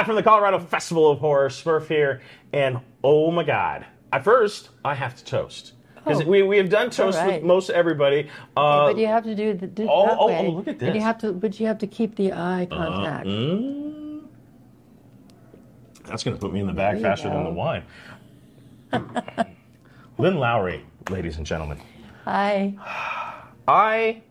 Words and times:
Live 0.00 0.06
from 0.06 0.16
the 0.16 0.22
Colorado 0.22 0.58
Festival 0.58 1.10
of 1.10 1.18
Horror, 1.18 1.50
Smurf 1.50 1.86
here, 1.86 2.22
and 2.54 2.80
oh 3.04 3.30
my 3.30 3.44
God! 3.44 3.84
At 4.10 4.24
first, 4.24 4.70
I 4.82 4.94
have 4.94 5.14
to 5.16 5.24
toast 5.26 5.74
because 5.96 6.22
Oh. 6.22 6.24
we, 6.24 6.42
we 6.42 6.56
have 6.56 6.70
done 6.70 6.88
toast 6.88 7.18
right. 7.18 7.34
with 7.34 7.42
most 7.42 7.68
everybody. 7.68 8.30
Uh, 8.56 8.86
but 8.86 8.96
you 8.96 9.06
have 9.08 9.24
to 9.24 9.34
do 9.34 9.52
the 9.52 9.66
do 9.66 9.86
oh, 9.90 10.06
that 10.06 10.16
oh, 10.18 10.26
way. 10.28 10.46
oh, 10.46 10.50
look 10.52 10.68
at 10.68 10.82
And 10.82 10.94
you 10.94 11.02
have 11.02 11.18
to, 11.18 11.34
but 11.34 11.60
you 11.60 11.66
have 11.66 11.76
to 11.80 11.86
keep 11.86 12.16
the 12.16 12.32
eye 12.32 12.66
contact. 12.70 13.26
mm, 13.26 14.22
that's 16.06 16.24
going 16.24 16.34
to 16.34 16.40
put 16.40 16.50
me 16.50 16.60
in 16.60 16.66
the 16.66 16.72
bag 16.72 17.02
faster 17.02 17.28
than 17.28 17.44
the 17.44 17.50
wine. 17.50 17.82
Lynn 20.16 20.36
Lowry, 20.38 20.82
ladies 21.10 21.36
and 21.36 21.44
gentlemen. 21.44 21.78
I 22.26 22.74
I 23.68 24.22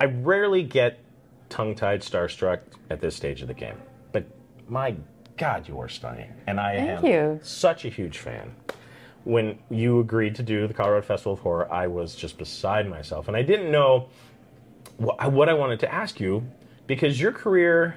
I 0.00 0.04
rarely 0.04 0.62
get 0.62 1.00
tongue-tied 1.48 2.02
starstruck 2.02 2.60
at 2.90 3.00
this 3.00 3.16
stage 3.16 3.42
of 3.42 3.48
the 3.48 3.54
game. 3.54 3.74
My 4.68 4.96
God, 5.36 5.68
you 5.68 5.80
are 5.80 5.88
stunning. 5.88 6.32
And 6.46 6.60
I 6.60 6.76
Thank 6.76 7.04
am 7.04 7.06
you. 7.06 7.40
such 7.42 7.84
a 7.84 7.88
huge 7.88 8.18
fan. 8.18 8.54
When 9.24 9.58
you 9.70 10.00
agreed 10.00 10.34
to 10.36 10.42
do 10.42 10.66
the 10.66 10.74
Colorado 10.74 11.06
Festival 11.06 11.32
of 11.32 11.38
Horror, 11.40 11.72
I 11.72 11.86
was 11.86 12.14
just 12.14 12.36
beside 12.38 12.88
myself. 12.88 13.26
And 13.28 13.36
I 13.36 13.42
didn't 13.42 13.70
know 13.70 14.08
wh- 14.98 15.32
what 15.32 15.48
I 15.48 15.54
wanted 15.54 15.80
to 15.80 15.92
ask 15.92 16.20
you 16.20 16.44
because 16.86 17.20
your 17.20 17.32
career, 17.32 17.96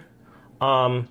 um, 0.61 1.09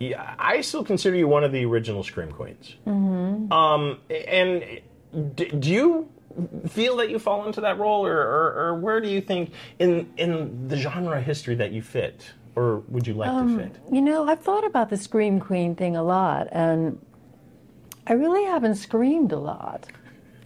I 0.00 0.62
still 0.62 0.82
consider 0.82 1.16
you 1.16 1.28
one 1.28 1.44
of 1.44 1.52
the 1.52 1.64
original 1.66 2.02
Scream 2.02 2.32
Queens. 2.32 2.74
Mm-hmm. 2.86 3.52
Um, 3.52 3.98
and 4.08 4.80
d- 5.34 5.50
do 5.50 5.68
you 5.70 6.08
feel 6.68 6.96
that 6.96 7.10
you 7.10 7.18
fall 7.18 7.46
into 7.46 7.60
that 7.60 7.78
role, 7.78 8.06
or, 8.06 8.16
or, 8.16 8.54
or 8.56 8.74
where 8.78 9.00
do 9.00 9.08
you 9.08 9.20
think 9.20 9.52
in 9.78 10.10
in 10.16 10.68
the 10.68 10.76
genre 10.76 11.20
history 11.20 11.56
that 11.56 11.72
you 11.72 11.82
fit, 11.82 12.32
or 12.56 12.82
would 12.88 13.06
you 13.06 13.14
like 13.14 13.28
Um, 13.28 13.56
to 13.58 13.64
fit? 13.64 13.76
You 13.92 14.00
know, 14.00 14.26
I've 14.28 14.40
thought 14.40 14.64
about 14.66 14.90
the 14.90 14.96
Scream 14.96 15.40
Queen 15.40 15.74
thing 15.74 15.96
a 15.96 16.02
lot, 16.02 16.48
and 16.52 16.98
I 18.06 18.14
really 18.14 18.44
haven't 18.44 18.76
screamed 18.76 19.32
a 19.32 19.38
lot. 19.38 19.86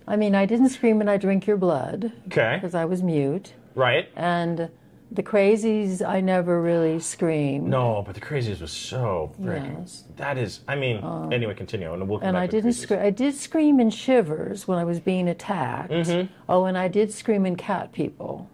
I 0.07 0.17
mean, 0.17 0.35
I 0.35 0.45
didn't 0.45 0.69
scream 0.69 1.01
in 1.01 1.09
I 1.09 1.17
Drink 1.17 1.47
Your 1.47 1.57
Blood 1.57 2.13
Okay, 2.27 2.57
because 2.57 2.75
I 2.75 2.85
was 2.85 3.03
mute, 3.03 3.55
right? 3.75 4.09
and 4.17 4.69
the 5.13 5.23
Crazies, 5.23 6.05
I 6.07 6.21
never 6.21 6.61
really 6.61 6.99
screamed. 6.99 7.69
No, 7.69 8.03
but 8.05 8.15
the 8.17 8.21
Crazies 8.21 8.61
was 8.61 8.73
so 8.73 9.33
freaking. 9.41 9.79
Yes. 9.83 10.05
Um, 10.09 10.15
That 10.17 10.39
is, 10.39 10.61
I 10.67 10.75
mean. 10.75 10.97
anyway, 11.33 11.55
continue, 11.55 11.93
and 11.93 12.09
we'll 12.09 12.19
come 12.19 12.29
And 12.29 12.37
I 12.37 12.47
didn't 12.49 12.73
scream. 12.73 13.01
I 13.01 13.11
did 13.11 13.35
scream 13.35 13.79
in 13.79 13.91
Shivers 13.91 14.67
when 14.67 14.77
I 14.79 14.85
was 14.85 14.99
being 15.01 15.29
attacked. 15.29 15.93
Mm-hmm. 15.93 16.33
Oh, 16.49 16.65
and 16.65 16.77
I 16.77 16.89
did 16.89 17.13
scream 17.13 17.47
in 17.47 17.55
Cat 17.57 17.93
People. 17.93 18.51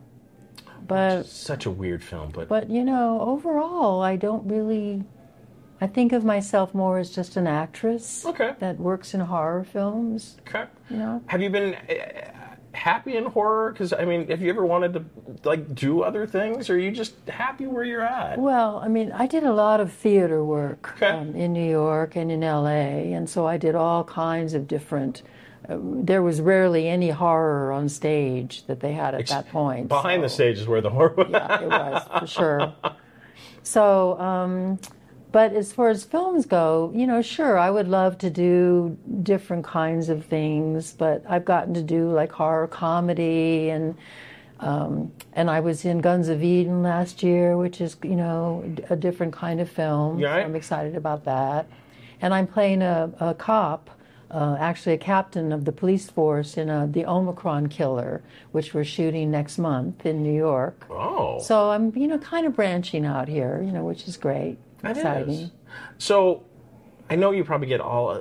But 0.90 1.26
Such 1.26 1.66
a 1.66 1.70
weird 1.70 2.02
film, 2.02 2.30
but, 2.32 2.48
But 2.48 2.68
you 2.68 2.84
know, 2.84 3.20
overall, 3.20 4.02
I 4.02 4.16
don't 4.16 4.46
really. 4.48 5.04
I 5.80 5.86
think 5.86 6.12
of 6.12 6.24
myself 6.24 6.74
more 6.74 6.98
as 6.98 7.10
just 7.10 7.36
an 7.38 7.46
actress 7.46 8.26
Okay. 8.26 8.54
that 8.58 8.78
works 8.78 9.14
in 9.14 9.20
horror 9.20 9.64
films. 9.64 10.36
okay. 10.46 10.64
You 10.90 10.96
know, 10.98 11.22
Have 11.26 11.40
you 11.40 11.48
been 11.48 11.74
uh, 11.74 12.54
happy 12.72 13.16
in 13.16 13.24
horror? 13.26 13.70
Because 13.72 13.92
I 13.94 14.04
mean, 14.04 14.28
have 14.28 14.42
you 14.42 14.50
ever 14.50 14.66
wanted 14.66 14.92
to 14.94 15.04
like 15.48 15.74
do 15.74 16.02
other 16.02 16.26
things, 16.26 16.68
or 16.68 16.74
are 16.74 16.78
you 16.78 16.90
just 16.90 17.14
happy 17.28 17.66
where 17.66 17.84
you're 17.84 18.02
at? 18.04 18.38
well, 18.38 18.78
I 18.84 18.88
mean, 18.88 19.12
I 19.12 19.26
did 19.26 19.44
a 19.44 19.52
lot 19.54 19.80
of 19.80 19.92
theater 19.92 20.44
work 20.44 20.94
Okay. 20.96 21.06
um, 21.06 21.34
in 21.36 21.52
New 21.54 21.70
York 21.70 22.14
and 22.16 22.30
in 22.32 22.42
L.A., 22.44 23.12
and 23.14 23.30
so 23.30 23.46
I 23.46 23.56
did 23.56 23.74
all 23.76 24.02
kinds 24.04 24.52
of 24.54 24.66
different. 24.66 25.22
There 25.78 26.22
was 26.22 26.40
rarely 26.40 26.88
any 26.88 27.10
horror 27.10 27.72
on 27.72 27.88
stage 27.88 28.64
that 28.66 28.80
they 28.80 28.92
had 28.92 29.14
at 29.14 29.26
that 29.28 29.48
point. 29.50 29.88
Behind 29.88 30.22
the 30.22 30.28
stage 30.28 30.58
is 30.58 30.66
where 30.66 30.80
the 30.80 30.90
horror. 30.90 31.26
yeah, 31.28 31.60
it 31.60 31.68
was 31.68 32.20
for 32.20 32.26
sure. 32.26 32.74
So, 33.62 34.18
um, 34.18 34.78
but 35.32 35.52
as 35.52 35.72
far 35.72 35.90
as 35.90 36.04
films 36.04 36.46
go, 36.46 36.92
you 36.94 37.06
know, 37.06 37.22
sure, 37.22 37.58
I 37.58 37.70
would 37.70 37.88
love 37.88 38.18
to 38.18 38.30
do 38.30 38.96
different 39.22 39.64
kinds 39.64 40.08
of 40.08 40.24
things, 40.24 40.92
but 40.92 41.22
I've 41.28 41.44
gotten 41.44 41.74
to 41.74 41.82
do 41.82 42.10
like 42.10 42.32
horror 42.32 42.66
comedy 42.66 43.70
and. 43.70 43.96
Um, 44.62 45.12
and 45.32 45.48
I 45.48 45.60
was 45.60 45.86
in 45.86 46.00
Guns 46.00 46.28
of 46.28 46.42
Eden 46.42 46.82
last 46.82 47.22
year, 47.22 47.56
which 47.56 47.80
is, 47.80 47.96
you 48.02 48.14
know, 48.14 48.62
a 48.90 48.94
different 48.94 49.32
kind 49.32 49.58
of 49.58 49.70
film. 49.70 50.18
Yeah, 50.18 50.34
so. 50.34 50.40
I'm 50.42 50.54
excited 50.54 50.96
about 50.96 51.24
that. 51.24 51.66
And 52.20 52.34
I'm 52.34 52.46
playing 52.46 52.82
a, 52.82 53.10
a 53.20 53.32
cop, 53.32 53.88
uh, 54.30 54.56
actually 54.60 54.94
a 54.94 54.98
captain 54.98 55.52
of 55.52 55.64
the 55.64 55.72
police 55.72 56.08
force 56.10 56.56
in 56.56 56.68
a, 56.70 56.86
the 56.86 57.04
Omicron 57.06 57.68
Killer, 57.68 58.22
which 58.52 58.72
we're 58.74 58.84
shooting 58.84 59.30
next 59.30 59.58
month 59.58 60.06
in 60.06 60.22
New 60.22 60.32
York. 60.34 60.86
Oh, 60.90 61.40
So 61.40 61.70
I'm, 61.70 61.92
you 61.96 62.06
know, 62.06 62.18
kind 62.18 62.46
of 62.46 62.54
branching 62.54 63.04
out 63.04 63.28
here, 63.28 63.60
you 63.64 63.72
know, 63.72 63.84
which 63.84 64.06
is 64.06 64.16
great, 64.16 64.58
that 64.82 64.96
exciting. 64.96 65.30
is. 65.30 65.50
So, 65.98 66.44
I 67.08 67.16
know 67.16 67.32
you 67.32 67.42
probably 67.44 67.66
get 67.66 67.80
all 67.80 68.10
uh, 68.10 68.20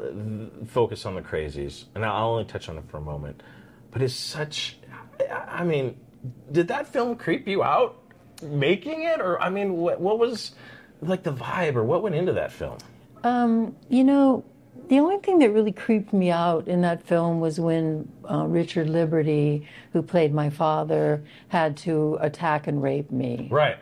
focus 0.68 1.06
on 1.06 1.14
the 1.16 1.22
crazies, 1.22 1.86
and 1.94 2.03
I'll 2.03 2.30
only 2.31 2.46
touch 2.46 2.70
on 2.70 2.78
it 2.78 2.84
for 2.90 2.97
a 2.97 3.02
moment. 3.02 3.44
But 3.91 4.02
it's 4.02 4.14
such. 4.16 4.78
I- 5.20 5.59
I 5.59 5.64
mean, 5.64 5.96
did 6.52 6.68
that 6.70 6.88
film 6.88 7.16
creep 7.16 7.47
you 7.47 7.62
out 7.64 8.02
making 8.41 9.03
it, 9.03 9.20
or 9.22 9.40
I 9.41 9.50
mean, 9.50 9.74
what, 9.74 10.00
what 10.02 10.18
was 10.18 10.53
like 11.02 11.22
the 11.24 11.34
vibe, 11.34 11.76
or 11.76 11.84
what 11.84 12.02
went 12.02 12.16
into 12.16 12.34
that 12.34 12.52
film? 12.52 12.78
Um, 13.24 13.76
you 13.90 14.03
know, 14.03 14.44
the 14.90 15.00
only 15.00 15.18
thing 15.18 15.40
that 15.40 15.52
really 15.52 15.72
creeped 15.72 16.12
me 16.14 16.30
out 16.32 16.68
in 16.68 16.82
that 16.82 17.02
film 17.04 17.40
was 17.40 17.60
when 17.60 18.12
uh, 18.30 18.46
Richard 18.46 18.90
Liberty, 18.90 19.68
who 19.94 20.02
played 20.02 20.34
my 20.34 20.50
father, 20.50 21.24
had 21.48 21.78
to 21.78 22.18
attack 22.22 22.68
and 22.68 22.82
rape 22.84 23.10
me. 23.12 23.48
Right. 23.52 23.78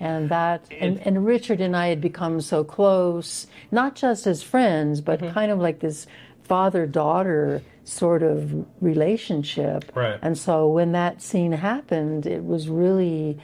and 0.00 0.28
that 0.28 0.60
and, 0.78 0.98
and 1.06 1.24
richard 1.24 1.58
and 1.66 1.74
i 1.74 1.86
had 1.88 2.00
become 2.02 2.38
so 2.42 2.62
close 2.62 3.46
not 3.70 3.94
just 3.94 4.26
as 4.26 4.42
friends 4.42 5.00
but 5.00 5.20
Mm-hmm. 5.20 5.32
kind 5.32 5.50
of 5.50 5.58
like 5.58 5.78
this 5.80 6.06
father 6.44 6.84
daughter 6.86 7.62
sort 7.84 8.22
of 8.22 8.66
relationship 8.82 9.90
Right. 9.94 10.18
and 10.20 10.36
so 10.36 10.68
when 10.68 10.92
that 10.92 11.22
scene 11.22 11.52
happened 11.52 12.26
it 12.26 12.44
was 12.44 12.68
really 12.68 13.38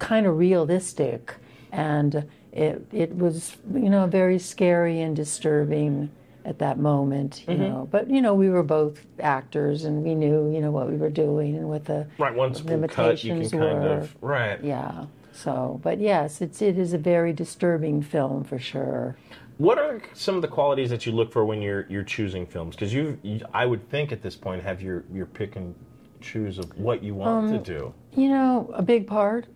kind 0.00 0.26
of 0.26 0.36
realistic 0.36 1.34
and 1.70 2.26
it 2.52 2.84
it 2.92 3.14
was 3.16 3.56
you 3.72 3.88
know 3.94 4.06
very 4.08 4.38
scary 4.40 5.00
and 5.00 5.14
disturbing 5.14 6.10
at 6.44 6.58
that 6.58 6.78
moment 6.78 7.44
Mm-hmm. 7.46 7.62
you 7.62 7.68
know 7.68 7.88
but 7.90 8.08
you 8.10 8.20
know 8.20 8.34
we 8.34 8.48
were 8.50 8.62
both 8.62 9.04
actors 9.20 9.84
and 9.84 10.02
we 10.02 10.14
knew 10.14 10.52
you 10.52 10.60
know 10.60 10.70
what 10.70 10.90
we 10.90 10.96
were 10.96 11.10
doing 11.10 11.56
and 11.56 11.68
what 11.68 11.84
the 11.84 12.06
Right. 12.18 12.34
Once 12.34 12.62
we 12.62 12.68
cut, 12.88 13.24
you 13.24 13.30
can 13.30 13.38
limitations 13.40 13.50
kind 13.52 13.62
were. 13.82 13.88
of 13.98 14.16
right. 14.20 14.62
yeah. 14.62 15.06
So, 15.32 15.80
but 15.82 15.98
yes, 16.00 16.40
it's 16.40 16.62
it 16.62 16.78
is 16.78 16.92
a 16.92 16.98
very 16.98 17.32
disturbing 17.32 18.02
film 18.02 18.44
for 18.44 18.58
sure. 18.58 19.16
What 19.58 19.78
are 19.78 20.00
some 20.12 20.36
of 20.36 20.42
the 20.42 20.48
qualities 20.48 20.90
that 20.90 21.06
you 21.06 21.12
look 21.12 21.32
for 21.32 21.44
when 21.44 21.60
you're 21.60 21.86
you're 21.88 22.04
choosing 22.04 22.46
films? 22.46 22.76
Because 22.76 22.94
you, 22.94 23.18
you, 23.22 23.40
I 23.52 23.66
would 23.66 23.88
think 23.90 24.12
at 24.12 24.22
this 24.22 24.36
point, 24.36 24.62
have 24.62 24.80
your 24.80 25.02
your 25.12 25.26
pick 25.26 25.56
and 25.56 25.74
choose 26.20 26.58
of 26.58 26.66
what 26.78 27.02
you 27.02 27.14
want 27.16 27.46
Um, 27.48 27.52
to 27.52 27.58
do. 27.58 27.92
You 28.14 28.28
know, 28.28 28.70
a 28.74 28.82
big 28.82 29.06
part. 29.08 29.46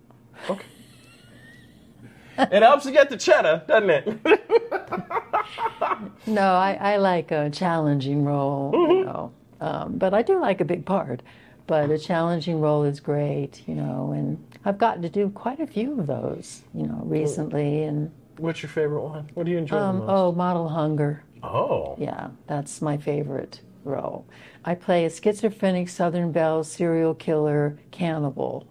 Okay. 0.50 0.64
it 2.38 2.62
helps 2.62 2.84
to 2.84 2.90
get 2.92 3.08
the 3.08 3.16
cheddar, 3.16 3.62
doesn't 3.68 3.90
it? 3.90 4.04
No, 6.26 6.42
I, 6.42 6.74
I 6.80 6.96
like 6.98 7.30
a 7.30 7.48
challenging 7.50 8.24
role. 8.24 8.70
You 8.74 9.04
know, 9.04 9.32
um, 9.60 9.96
but 9.96 10.12
I 10.14 10.22
do 10.22 10.40
like 10.40 10.60
a 10.60 10.64
big 10.64 10.84
part. 10.84 11.22
But 11.66 11.90
a 11.90 11.98
challenging 11.98 12.60
role 12.60 12.84
is 12.84 13.00
great. 13.00 13.62
You 13.66 13.74
know, 13.74 14.12
and 14.12 14.42
I've 14.64 14.78
gotten 14.78 15.02
to 15.02 15.08
do 15.08 15.30
quite 15.30 15.60
a 15.60 15.66
few 15.66 15.98
of 15.98 16.06
those. 16.06 16.62
You 16.74 16.86
know, 16.86 17.00
recently 17.04 17.84
and 17.84 18.10
What's 18.38 18.62
your 18.62 18.70
favorite 18.70 19.02
one? 19.02 19.28
What 19.34 19.46
do 19.46 19.52
you 19.52 19.58
enjoy 19.58 19.76
um, 19.76 19.96
the 19.96 20.04
most? 20.04 20.10
oh, 20.12 20.32
Model 20.32 20.68
Hunger. 20.68 21.24
Oh. 21.42 21.96
Yeah, 21.98 22.28
that's 22.46 22.80
my 22.80 22.96
favorite 22.96 23.60
role. 23.84 24.26
I 24.64 24.74
play 24.74 25.04
a 25.04 25.10
schizophrenic 25.10 25.88
Southern 25.88 26.30
Belle 26.30 26.62
serial 26.62 27.14
killer 27.14 27.78
cannibal. 27.90 28.66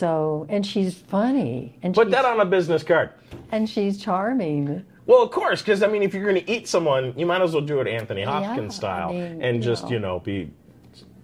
So, 0.00 0.44
and 0.50 0.66
she's 0.66 0.92
funny, 0.94 1.78
and 1.82 1.94
Put 1.94 2.08
she's, 2.08 2.12
that 2.12 2.26
on 2.26 2.38
a 2.40 2.44
business 2.44 2.82
card. 2.82 3.10
and 3.50 3.66
she's 3.68 3.96
charming. 3.98 4.84
Well, 5.06 5.22
of 5.22 5.30
course, 5.30 5.62
because 5.62 5.82
I 5.82 5.86
mean, 5.86 6.02
if 6.02 6.12
you're 6.12 6.24
going 6.30 6.44
to 6.44 6.50
eat 6.50 6.68
someone, 6.68 7.14
you 7.16 7.24
might 7.24 7.40
as 7.40 7.52
well 7.54 7.62
do 7.64 7.80
it 7.80 7.86
Anthony 7.88 8.22
Hopkins 8.22 8.58
Yeah, 8.58 8.66
I 8.66 8.68
style 8.68 9.12
mean, 9.14 9.40
and 9.42 9.56
you 9.56 9.62
just 9.62 9.84
know. 9.84 9.90
you 9.92 9.98
know 10.00 10.20
be 10.20 10.50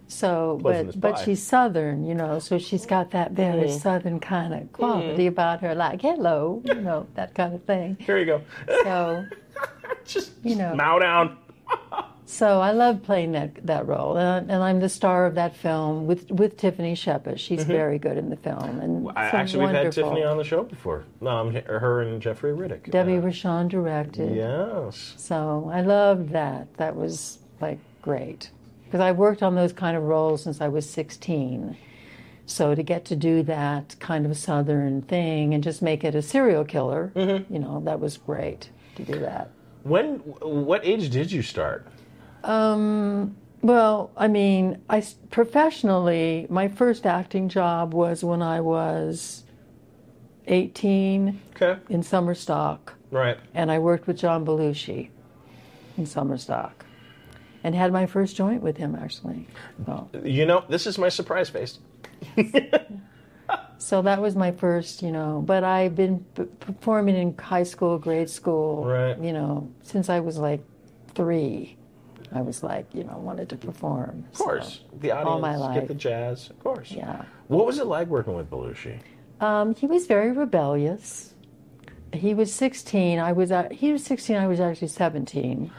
So, 0.08 0.58
but 0.62 0.98
but 0.98 1.19
she's 1.19 1.42
southern, 1.42 2.06
you 2.06 2.14
know, 2.14 2.38
so 2.38 2.56
she's 2.58 2.86
got 2.86 3.10
that 3.10 3.32
very 3.32 3.69
Mm. 3.69 3.78
southern 3.78 4.19
kind 4.20 4.54
of 4.54 4.72
quality 4.72 5.26
about 5.26 5.60
her, 5.60 5.75
like 5.75 6.00
hello, 6.00 6.62
you 6.64 6.80
know, 6.80 7.06
that 7.14 7.34
kind 7.34 7.54
of 7.54 7.62
thing. 7.64 7.98
Here 8.00 8.16
you 8.18 8.25
go. 8.25 8.40
So, 8.84 9.26
Just 10.06 10.32
You 10.42 10.56
know. 10.56 10.75
mow 10.75 10.98
down. 10.98 11.36
so 12.24 12.60
I 12.60 12.72
love 12.72 13.02
playing 13.02 13.32
that 13.32 13.66
that 13.66 13.86
role, 13.86 14.16
and, 14.16 14.50
and 14.50 14.62
I'm 14.62 14.80
the 14.80 14.88
star 14.88 15.26
of 15.26 15.34
that 15.34 15.56
film 15.56 16.06
with 16.06 16.30
with 16.30 16.56
Tiffany 16.56 16.94
Shepis. 16.94 17.38
She's 17.38 17.64
very 17.64 17.98
good 17.98 18.16
in 18.16 18.30
the 18.30 18.36
film, 18.36 18.80
and 18.80 19.06
Mm-hmm. 19.06 19.19
I, 19.19 19.30
so 19.30 19.36
actually, 19.36 19.66
we've 19.66 19.74
had. 19.74 19.92
Tiffany 19.92 20.22
on 20.24 20.36
the 20.38 20.44
show 20.44 20.62
before. 20.62 21.04
Um, 21.26 21.52
her 21.54 22.02
and 22.02 22.22
Jeffrey 22.22 22.52
Reddick. 22.52 22.90
Debbie 22.90 23.16
Uh, 23.19 23.22
Rochon 23.22 23.69
directed. 23.69 24.34
yes. 24.36 25.14
So 25.16 25.70
I 25.72 25.80
loved 25.82 26.30
that. 26.30 26.72
That 26.76 26.96
was 26.96 27.38
like 27.60 27.78
great 28.00 28.50
because 28.84 29.00
I 29.00 29.12
worked 29.12 29.42
on 29.42 29.54
those 29.54 29.72
kind 29.72 29.96
of 29.96 30.02
roles 30.04 30.42
since 30.44 30.60
I 30.60 30.68
was 30.68 30.88
16. 30.88 31.76
So 32.44 32.75
to 32.75 32.82
get 32.82 33.04
to 33.06 33.16
do 33.16 33.42
that 33.44 33.94
kind 34.00 34.26
of 34.26 34.36
southern 34.36 35.00
thing 35.02 35.54
and 35.54 35.62
just 35.62 35.80
make 35.80 36.04
it 36.04 36.14
a 36.14 36.22
serial 36.22 36.64
killer, 36.64 37.10
Mm-hmm. 37.14 37.52
you 37.52 37.58
know, 37.60 37.80
that 37.84 38.00
was 38.00 38.16
great 38.18 38.68
to 38.96 39.02
do 39.04 39.18
that. 39.20 39.50
When? 39.84 40.16
What 40.18 40.84
age 40.84 41.08
did 41.10 41.32
you 41.32 41.42
start? 41.42 41.86
Um, 42.44 43.36
well, 43.62 44.10
I 44.16 44.28
mean, 44.28 44.82
I 44.88 45.04
professionally, 45.30 46.46
my 46.50 46.68
first 46.68 47.06
acting 47.06 47.48
job 47.48 47.94
was 47.94 48.24
when 48.24 48.42
I 48.42 48.60
was 48.60 49.44
18 50.48 51.40
Okay. 51.54 51.80
in 51.88 52.02
summer 52.02 52.34
stock. 52.34 52.94
Right. 53.10 53.36
and 53.52 53.70
I 53.70 53.78
worked 53.78 54.06
with 54.06 54.16
John 54.16 54.46
Belushi 54.46 55.10
in 55.98 56.04
Summerstock, 56.04 56.72
and 57.62 57.74
had 57.74 57.92
my 57.92 58.06
first 58.06 58.34
joint 58.36 58.62
with 58.62 58.78
him 58.78 58.94
actually. 58.94 59.46
So, 59.84 60.08
You 60.24 60.46
know, 60.46 60.64
this 60.66 60.86
is 60.86 60.96
my 60.96 61.10
surprise 61.10 61.50
face. 61.50 61.78
so 63.78 64.00
that 64.00 64.22
was 64.22 64.34
my 64.34 64.50
first, 64.50 65.02
you 65.02 65.12
know. 65.12 65.42
But 65.44 65.62
I've 65.62 65.94
been 65.94 66.24
p- 66.34 66.44
performing 66.60 67.16
in 67.16 67.36
high 67.36 67.64
school, 67.64 67.98
grade 67.98 68.30
school, 68.30 68.84
Right. 68.86 69.18
you 69.18 69.34
know, 69.34 69.68
since 69.82 70.08
I 70.08 70.20
was 70.20 70.38
like 70.38 70.62
three. 71.14 71.76
I 72.34 72.40
was 72.43 72.62
like, 72.62 72.87
you 72.94 73.05
know, 73.05 73.19
wanted 73.19 73.49
to 73.50 73.56
perform. 73.56 74.25
Of 74.32 74.38
course. 74.38 74.81
the 75.00 75.11
audience 75.12 75.29
all 75.29 75.38
my 75.40 75.75
get 75.75 75.88
the 75.88 75.94
jazz. 75.94 76.50
Of 76.50 76.58
course. 76.61 76.90
Yeah. 76.90 77.25
What 77.49 77.67
was 77.67 77.79
it 77.79 77.87
like 77.87 78.08
working 78.08 78.34
with 78.34 78.50
Belushi? 78.50 79.00
Um, 79.40 79.75
he 79.75 79.87
was 79.87 80.06
very 80.06 80.32
rebellious. 80.32 81.34
He 82.12 82.34
was 82.34 82.52
16. 82.52 83.19
I 83.19 83.32
was 83.32 83.50
uh, 83.50 83.69
he 83.70 83.93
was 83.93 84.05
16. 84.05 84.37
I 84.37 84.46
was 84.46 84.61
actually 84.61 84.88
17, 84.88 85.70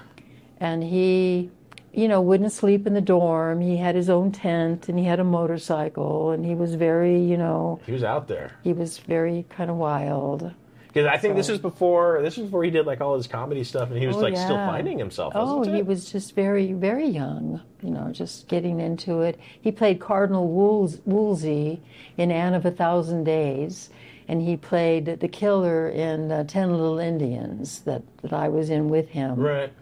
and 0.60 0.84
he, 0.84 1.52
you 1.94 2.08
know, 2.08 2.22
wouldn't 2.22 2.52
sleep 2.52 2.88
in 2.88 2.94
the 2.94 3.02
dorm. 3.02 3.62
He 3.62 3.78
had 3.78 3.96
his 3.96 4.10
own 4.10 4.32
tent 4.32 4.90
and 4.90 4.98
he 4.98 5.06
had 5.06 5.20
a 5.20 5.24
motorcycle, 5.24 6.32
and 6.32 6.44
he 6.46 6.56
was 6.56 6.74
very, 6.76 7.22
you 7.22 7.38
know, 7.38 7.80
He 7.86 7.92
was 7.92 8.04
out 8.04 8.28
there. 8.28 8.52
he 8.64 8.74
was 8.74 8.98
very 8.98 9.46
kind 9.50 9.70
of 9.70 9.78
wild. 9.78 10.54
Because 10.94 11.08
I 11.08 11.18
think 11.18 11.36
this 11.36 11.50
was 11.50 11.58
before 11.58 12.22
this 12.22 12.38
was 12.38 12.46
before 12.46 12.64
he 12.64 12.70
did 12.70 12.86
like 12.86 13.02
all 13.02 13.16
his 13.16 13.26
comedy 13.26 13.64
stuff, 13.64 13.90
and 13.90 13.98
he 13.98 14.06
was 14.06 14.18
Oh, 14.18 14.20
like 14.20 14.38
still 14.38 14.58
finding 14.58 15.00
himself. 15.00 15.34
Oh, 15.36 15.64
he 15.64 15.80
it? 15.80 15.88
was 15.88 16.12
just 16.12 16.36
very, 16.36 16.72
very 16.74 17.08
young, 17.08 17.62
you 17.82 17.90
know, 17.90 18.12
just 18.12 18.48
getting 18.48 18.80
into 18.80 19.22
it. 19.22 19.40
He 19.60 19.72
played 19.72 20.00
Cardinal 20.00 20.48
Wools- 20.48 21.02
Wolsey 21.06 21.82
in 22.18 22.30
Anne 22.32 22.54
of 22.54 22.66
a 22.68 22.72
Thousand 22.72 23.24
Days, 23.24 23.90
and 24.28 24.40
he 24.44 24.56
played 24.56 25.06
the 25.20 25.28
killer 25.28 25.90
in 25.90 26.32
uh, 26.32 26.44
Ten 26.44 26.70
Little 26.72 27.00
Indians 27.00 27.80
that, 27.82 28.04
that 28.22 28.32
I 28.32 28.50
was 28.50 28.70
in 28.70 28.88
with 28.90 29.10
him. 29.10 29.40
right. 29.40 29.74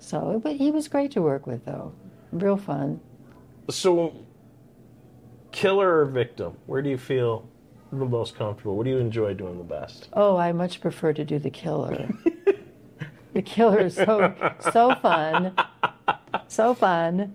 So, 0.00 0.40
but 0.42 0.56
he 0.56 0.70
was 0.72 0.88
great 0.88 1.12
to 1.12 1.22
work 1.22 1.46
with, 1.46 1.64
though. 1.64 1.92
Real 2.32 2.56
fun. 2.56 3.00
So, 3.70 4.14
killer 5.52 6.00
or 6.00 6.04
victim? 6.06 6.56
Where 6.66 6.82
do 6.82 6.90
you 6.90 6.98
feel 6.98 7.48
the 7.98 8.04
most 8.06 8.36
comfortable? 8.36 8.76
What 8.76 8.84
do 8.84 8.90
you 8.90 8.98
enjoy 8.98 9.34
doing 9.34 9.58
the 9.58 9.64
best? 9.64 10.08
Oh, 10.12 10.36
I 10.36 10.52
much 10.52 10.80
prefer 10.80 11.12
to 11.12 11.24
do 11.24 11.38
the 11.38 11.50
killer. 11.50 12.08
the 13.34 13.42
killer 13.42 13.80
is 13.80 13.94
so 13.94 14.34
so 14.72 14.94
fun, 14.96 15.54
so 16.48 16.74
fun. 16.74 17.34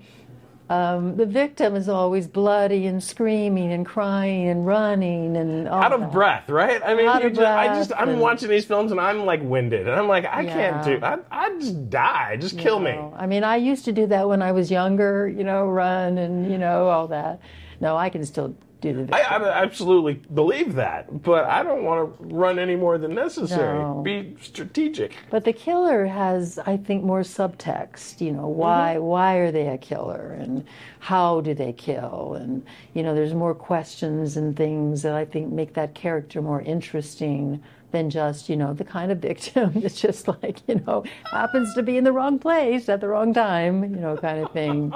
Um, 0.70 1.18
the 1.18 1.26
victim 1.26 1.76
is 1.76 1.90
always 1.90 2.28
bloody 2.30 2.86
and 2.88 3.04
screaming 3.04 3.74
and 3.74 3.86
crying 3.86 4.48
and 4.48 4.66
running 4.66 5.36
and 5.36 5.68
all 5.68 5.84
Out 5.84 5.92
of 5.92 6.00
that. 6.00 6.12
breath, 6.14 6.50
right? 6.50 6.82
I 6.82 6.96
mean, 6.96 7.10
Out 7.10 7.26
of 7.26 7.34
just, 7.34 7.42
I 7.46 7.68
just 7.76 7.92
I'm 7.98 8.08
and- 8.08 8.22
watching 8.22 8.48
these 8.50 8.64
films 8.64 8.92
and 8.94 9.02
I'm 9.02 9.26
like 9.26 9.42
winded, 9.44 9.86
and 9.90 10.00
I'm 10.00 10.08
like, 10.08 10.24
I 10.26 10.46
can't 10.46 10.86
do. 10.86 11.00
I 11.06 11.18
I 11.30 11.50
just 11.60 11.90
die. 11.90 12.38
Just 12.38 12.58
kill 12.58 12.80
me. 12.80 12.92
I 12.92 13.28
mean, 13.28 13.44
I 13.44 13.58
used 13.58 13.84
to 13.86 13.92
do 13.92 14.08
that 14.08 14.30
when 14.30 14.42
I 14.42 14.54
was 14.54 14.72
younger, 14.72 15.28
you 15.28 15.44
know, 15.44 15.66
run 15.68 16.18
and 16.18 16.50
you 16.50 16.58
know 16.58 16.88
all 16.88 17.08
that. 17.10 17.42
No, 17.82 17.98
I 17.98 18.10
can 18.10 18.24
still 18.26 18.56
do 18.82 19.06
the 19.06 19.16
I. 19.16 19.22
I 19.22 19.64
absolutely 19.64 20.16
believe 20.34 20.76
that, 20.76 21.22
but 21.24 21.46
I 21.46 21.64
don't 21.64 21.84
want 21.84 22.18
to 22.18 22.26
run 22.26 22.60
any 22.60 22.76
more 22.76 22.98
than 22.98 23.14
necessary. 23.16 23.80
No. 23.80 24.02
Be 24.02 24.36
strategic. 24.42 25.16
But 25.30 25.46
the 25.46 25.54
killer 25.54 26.06
has, 26.06 26.60
I 26.60 26.78
think, 26.78 27.04
more 27.04 27.22
subtext. 27.22 28.22
You 28.22 28.32
know, 28.32 28.44
mm-hmm. 28.44 28.60
why 28.60 28.98
why 28.98 29.36
are 29.36 29.52
they 29.52 29.68
a 29.68 29.78
killer, 29.78 30.36
and 30.40 30.66
how 31.00 31.42
do 31.42 31.54
they 31.54 31.74
kill, 31.74 32.34
and 32.40 32.66
you 32.94 33.04
know, 33.04 33.16
there's 33.16 33.34
more 33.34 33.56
questions 33.56 34.38
and 34.38 34.56
things 34.58 35.04
that 35.04 35.14
I 35.14 35.26
think 35.26 35.52
make 35.52 35.74
that 35.76 35.96
character 35.96 36.42
more 36.42 36.62
interesting 36.62 37.62
than 37.92 38.10
just 38.10 38.50
you 38.50 38.56
know 38.56 38.74
the 38.74 38.86
kind 38.86 39.12
of 39.12 39.20
victim 39.20 39.72
that's 39.76 40.00
just 40.00 40.28
like 40.28 40.60
you 40.68 40.76
know 40.88 41.04
happens 41.30 41.74
to 41.74 41.84
be 41.84 41.98
in 41.98 42.04
the 42.04 42.12
wrong 42.12 42.40
place 42.40 42.90
at 42.90 43.02
the 43.02 43.08
wrong 43.08 43.34
time, 43.34 43.84
you 43.84 44.00
know, 44.02 44.18
kind 44.18 44.44
of 44.44 44.52
thing. 44.52 44.94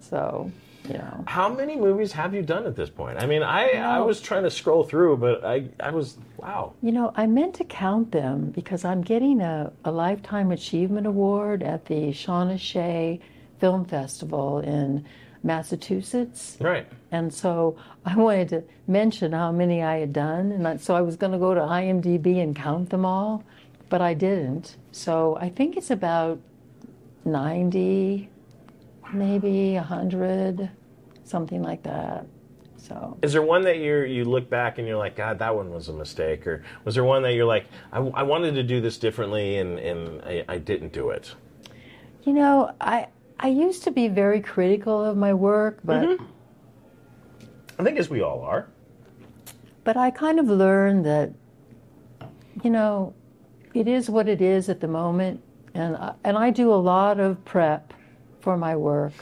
So, 0.00 0.50
you 0.90 0.98
know. 0.98 1.24
How 1.26 1.48
many 1.48 1.76
movies 1.76 2.12
have 2.12 2.34
you 2.34 2.42
done 2.42 2.66
at 2.66 2.76
this 2.76 2.90
point? 2.90 3.18
I 3.22 3.26
mean, 3.26 3.42
I 3.42 3.70
I 3.72 4.00
was 4.00 4.20
trying 4.20 4.42
to 4.44 4.50
scroll 4.50 4.84
through, 4.84 5.16
but 5.18 5.44
I 5.44 5.68
I 5.80 5.90
was 5.90 6.18
wow. 6.36 6.74
You 6.82 6.92
know, 6.92 7.12
I 7.14 7.26
meant 7.26 7.54
to 7.56 7.64
count 7.64 8.12
them 8.12 8.50
because 8.50 8.84
I'm 8.84 9.02
getting 9.02 9.40
a, 9.40 9.72
a 9.84 9.90
Lifetime 9.90 10.50
Achievement 10.50 11.06
Award 11.06 11.62
at 11.62 11.86
the 11.86 12.12
Shawnee 12.12 13.20
Film 13.60 13.84
Festival 13.84 14.60
in 14.60 15.04
Massachusetts. 15.42 16.56
Right. 16.60 16.86
And 17.10 17.32
so 17.32 17.76
I 18.04 18.16
wanted 18.16 18.48
to 18.50 18.64
mention 18.86 19.32
how 19.32 19.52
many 19.52 19.82
I 19.82 19.98
had 19.98 20.12
done. 20.12 20.52
And 20.52 20.66
I, 20.66 20.76
so 20.76 20.94
I 20.94 21.00
was 21.00 21.16
going 21.16 21.32
to 21.32 21.38
go 21.38 21.54
to 21.54 21.60
IMDb 21.60 22.42
and 22.42 22.54
count 22.54 22.90
them 22.90 23.04
all, 23.04 23.44
but 23.88 24.00
I 24.00 24.14
didn't. 24.14 24.76
So 24.92 25.36
I 25.40 25.48
think 25.48 25.76
it's 25.76 25.90
about 25.90 26.40
90, 27.24 28.28
maybe 29.12 29.74
100, 29.74 30.70
something 31.30 31.62
like 31.62 31.82
that. 31.84 32.26
So. 32.76 33.16
Is 33.22 33.32
there 33.32 33.42
one 33.42 33.62
that 33.62 33.78
you 33.78 34.00
you 34.02 34.24
look 34.24 34.50
back 34.50 34.78
and 34.78 34.88
you're 34.88 34.98
like, 34.98 35.14
God, 35.14 35.38
that 35.38 35.54
one 35.54 35.70
was 35.70 35.88
a 35.88 35.92
mistake, 35.92 36.46
or 36.46 36.64
was 36.84 36.94
there 36.94 37.04
one 37.04 37.22
that 37.22 37.34
you're 37.34 37.44
like, 37.46 37.66
I, 37.92 37.98
I 37.98 38.22
wanted 38.22 38.54
to 38.54 38.62
do 38.62 38.80
this 38.80 38.98
differently 38.98 39.58
and 39.58 39.78
and 39.78 40.22
I, 40.22 40.44
I 40.48 40.58
didn't 40.58 40.92
do 40.92 41.10
it? 41.10 41.34
You 42.24 42.32
know, 42.32 42.72
I 42.80 43.08
I 43.38 43.48
used 43.48 43.84
to 43.84 43.90
be 43.90 44.08
very 44.08 44.40
critical 44.40 45.04
of 45.04 45.16
my 45.16 45.32
work, 45.34 45.78
but 45.84 46.02
mm-hmm. 46.02 46.24
I 47.78 47.84
think 47.84 47.98
as 47.98 48.10
we 48.10 48.22
all 48.22 48.42
are. 48.42 48.68
but 49.84 49.96
I 49.96 50.10
kind 50.10 50.38
of 50.40 50.48
learned 50.48 51.04
that 51.06 51.32
you 52.62 52.70
know, 52.70 53.14
it 53.74 53.88
is 53.88 54.10
what 54.10 54.28
it 54.28 54.40
is 54.40 54.68
at 54.68 54.80
the 54.80 54.88
moment, 54.88 55.42
and 55.74 55.96
I, 55.96 56.14
and 56.24 56.36
I 56.36 56.50
do 56.50 56.72
a 56.72 56.76
lot 56.76 57.20
of 57.20 57.42
prep 57.44 57.94
for 58.40 58.56
my 58.56 58.76
work. 58.76 59.12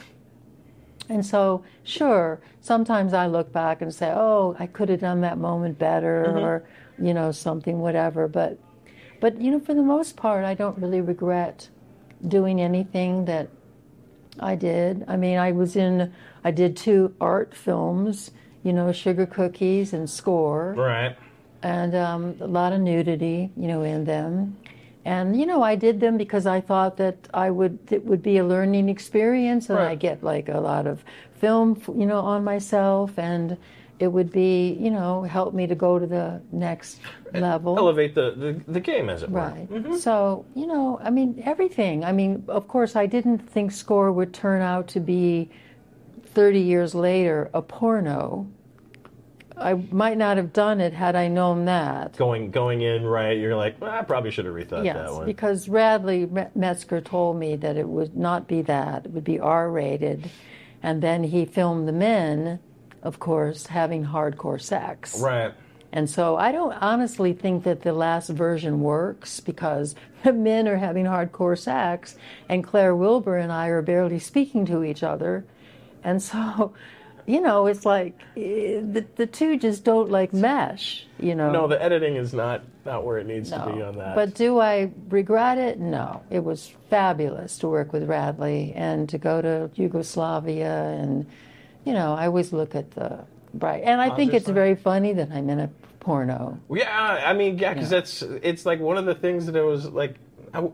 And 1.09 1.25
so, 1.25 1.63
sure, 1.83 2.39
sometimes 2.61 3.13
I 3.13 3.25
look 3.25 3.51
back 3.51 3.81
and 3.81 3.93
say, 3.93 4.11
"Oh, 4.15 4.55
I 4.59 4.67
could 4.67 4.89
have 4.89 4.99
done 5.01 5.21
that 5.21 5.37
moment 5.39 5.79
better," 5.79 6.25
or 6.37 6.63
you 7.01 7.13
know, 7.13 7.31
something, 7.31 7.79
whatever. 7.79 8.27
But, 8.27 8.59
but 9.19 9.41
you 9.41 9.51
know, 9.51 9.59
for 9.59 9.73
the 9.73 9.81
most 9.81 10.15
part, 10.15 10.45
I 10.45 10.53
don't 10.53 10.77
really 10.77 11.01
regret 11.01 11.69
doing 12.27 12.61
anything 12.61 13.25
that 13.25 13.49
I 14.39 14.55
did. 14.55 15.03
I 15.07 15.15
mean, 15.15 15.37
I 15.37 15.51
was 15.51 15.75
in, 15.75 16.13
I 16.43 16.51
did 16.51 16.77
two 16.77 17.15
art 17.19 17.55
films, 17.55 18.31
you 18.63 18.73
know, 18.73 18.91
Sugar 18.91 19.25
Cookies 19.25 19.93
and 19.93 20.09
Score, 20.09 20.73
Right. 20.77 21.15
and 21.63 21.95
um, 21.95 22.35
a 22.41 22.47
lot 22.47 22.73
of 22.73 22.81
nudity, 22.81 23.51
you 23.57 23.67
know, 23.67 23.81
in 23.83 24.03
them. 24.05 24.57
And 25.05 25.39
you 25.39 25.45
know, 25.45 25.63
I 25.63 25.75
did 25.75 25.99
them 25.99 26.17
because 26.17 26.45
I 26.45 26.61
thought 26.61 26.97
that 26.97 27.17
I 27.33 27.49
would 27.49 27.79
it 27.91 28.05
would 28.05 28.21
be 28.21 28.37
a 28.37 28.45
learning 28.45 28.89
experience, 28.89 29.69
and 29.69 29.79
Right. 29.79 29.91
I 29.91 29.95
get 29.95 30.23
like 30.23 30.49
a 30.49 30.59
lot 30.59 30.87
of 30.87 31.03
film, 31.39 31.81
you 31.87 32.05
know, 32.05 32.19
on 32.19 32.43
myself, 32.43 33.17
and 33.17 33.57
it 33.99 34.07
would 34.07 34.31
be, 34.31 34.77
you 34.79 34.89
know, 34.89 35.23
help 35.23 35.53
me 35.53 35.67
to 35.67 35.75
go 35.75 35.99
to 35.99 36.07
the 36.07 36.41
next 36.51 36.99
level. 37.33 37.77
Elevate 37.77 38.15
the, 38.15 38.31
the, 38.31 38.71
the 38.71 38.79
game, 38.79 39.09
as 39.09 39.23
it 39.23 39.29
were. 39.29 39.41
Right. 39.41 39.69
Mm-hmm. 39.69 39.95
So, 39.95 40.45
you 40.55 40.67
know, 40.67 40.99
I 41.03 41.09
mean, 41.09 41.41
everything. 41.45 42.05
I 42.05 42.13
mean, 42.13 42.43
of 42.47 42.67
course, 42.67 42.95
I 42.95 43.05
didn't 43.05 43.39
think 43.39 43.71
Score 43.71 44.11
would 44.11 44.33
turn 44.33 44.61
out 44.61 44.87
to 44.89 44.99
be 45.01 45.49
30 46.33 46.59
years 46.59 46.95
later 46.95 47.49
a 47.53 47.61
porno. 47.61 48.47
I 49.59 49.73
might 49.91 50.17
not 50.17 50.37
have 50.37 50.53
done 50.53 50.79
it 50.81 50.93
had 50.93 51.15
I 51.15 51.27
known 51.27 51.65
that. 51.65 52.15
Going 52.17 52.51
going 52.51 52.81
in 52.81 53.05
right, 53.05 53.37
you're 53.37 53.55
like, 53.55 53.79
well, 53.81 53.91
I 53.91 54.01
probably 54.03 54.31
should 54.31 54.45
have 54.45 54.53
rethought 54.55 54.85
Yes, 54.85 54.95
that 54.95 55.11
one. 55.11 55.21
Yes, 55.21 55.25
because 55.27 55.69
Radley 55.69 56.27
Metzger 56.55 57.01
told 57.01 57.37
me 57.37 57.55
that 57.57 57.75
it 57.77 57.87
would 57.87 58.15
not 58.15 58.47
be 58.47 58.61
that. 58.63 59.05
It 59.05 59.11
would 59.11 59.23
be 59.23 59.39
R 59.39 59.69
rated. 59.69 60.29
and 60.81 61.01
then 61.03 61.23
he 61.25 61.45
filmed 61.45 61.87
the 61.87 61.93
men, 61.93 62.59
of 63.03 63.19
course, 63.19 63.67
having 63.67 64.05
hardcore 64.05 64.61
sex. 64.61 65.19
Right. 65.19 65.53
And 65.91 66.07
so 66.09 66.37
I 66.37 66.51
don't 66.51 66.73
honestly 66.73 67.33
think 67.33 67.63
that 67.63 67.81
the 67.81 67.93
last 67.93 68.29
version 68.29 68.81
works 68.81 69.39
because 69.39 69.95
the 70.23 70.31
men 70.33 70.67
are 70.67 70.77
having 70.77 71.05
hardcore 71.05 71.57
sex 71.57 72.15
and 72.47 72.63
Claire 72.63 72.95
Wilbur 72.95 73.37
and 73.37 73.51
I 73.51 73.67
are 73.67 73.81
barely 73.81 74.19
speaking 74.19 74.65
to 74.67 74.83
each 74.83 75.03
other. 75.03 75.45
And 76.03 76.21
so, 76.21 76.73
you 77.29 77.41
know, 77.41 77.67
it's 77.67 77.85
like 77.85 78.19
eh, 78.35 78.81
the, 78.81 79.05
the 79.15 79.27
two 79.27 79.55
just 79.59 79.83
don't 79.83 80.09
like 80.09 80.33
mesh, 80.33 81.05
you 81.19 81.35
know. 81.35 81.51
No, 81.51 81.67
the 81.67 81.79
editing 81.81 82.15
is 82.15 82.33
not 82.33 82.63
not 82.85 83.05
where 83.05 83.19
it 83.19 83.27
needs 83.27 83.51
to 83.51 83.71
be 83.71 83.83
on 83.83 83.97
that. 83.97 84.15
But 84.15 84.33
do 84.33 84.59
I 84.59 84.91
regret 85.09 85.59
it? 85.59 85.79
No. 85.79 86.23
It 86.31 86.43
was 86.43 86.73
fabulous 86.89 87.59
to 87.59 87.67
work 87.67 87.93
with 87.93 88.09
Radley 88.09 88.73
and 88.75 89.07
to 89.09 89.19
go 89.19 89.43
to 89.43 89.69
Yugoslavia 89.75 90.85
and 90.99 91.27
you 91.85 91.93
know, 91.93 92.15
I 92.15 92.25
always 92.25 92.51
look 92.51 92.73
at 92.73 92.89
the 92.91 93.19
bright 93.53 93.83
and 93.83 94.01
I 94.01 94.15
think 94.15 94.33
it's 94.33 94.49
very 94.49 94.75
funny 94.75 95.13
that 95.13 95.29
I'm 95.31 95.51
in 95.51 95.59
a 95.59 95.69
porno. 95.99 96.59
Yeah, 96.71 96.89
I 97.23 97.33
mean, 97.33 97.59
yeah, 97.59 97.75
because 97.75 97.91
Yeah. 97.91 97.99
that's 97.99 98.23
it's 98.23 98.65
like 98.65 98.79
one 98.79 98.97
of 98.97 99.05
the 99.05 99.15
things 99.15 99.45
that 99.45 99.55
it 99.55 99.63
was 99.63 99.87
like, 99.87 100.15
I, 100.51 100.67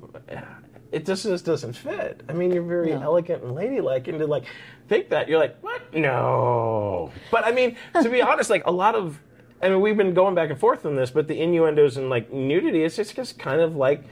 it 0.95 1.05
just 1.05 1.23
just 1.23 1.45
doesn't 1.45 1.73
fit. 1.73 2.21
I 2.29 2.33
mean, 2.33 2.51
you're 2.53 2.63
very 2.63 2.91
No. 2.91 3.01
elegant 3.01 3.43
and 3.43 3.53
ladylike, 3.53 4.07
and 4.07 4.17
to 4.19 4.27
like 4.27 4.45
think 4.87 5.09
that 5.09 5.27
you're 5.27 5.39
like, 5.39 5.57
what? 5.61 5.81
No. 5.93 7.11
But 7.31 7.45
I 7.45 7.51
mean, 7.51 7.75
to 8.01 8.09
be 8.09 8.21
honest, 8.29 8.49
like 8.49 8.65
a 8.65 8.71
lot 8.71 8.95
of, 8.95 9.19
I 9.61 9.69
mean, 9.69 9.81
we've 9.81 9.97
been 9.97 10.13
going 10.13 10.35
back 10.35 10.49
and 10.49 10.59
forth 10.59 10.85
on 10.85 10.95
this, 10.95 11.11
but 11.11 11.27
the 11.27 11.39
innuendos 11.41 11.97
and 11.97 12.09
like 12.09 12.31
nudity, 12.31 12.83
it's 12.83 12.95
just, 12.95 13.15
just 13.15 13.37
kind 13.37 13.59
of 13.61 13.75
like 13.75 14.03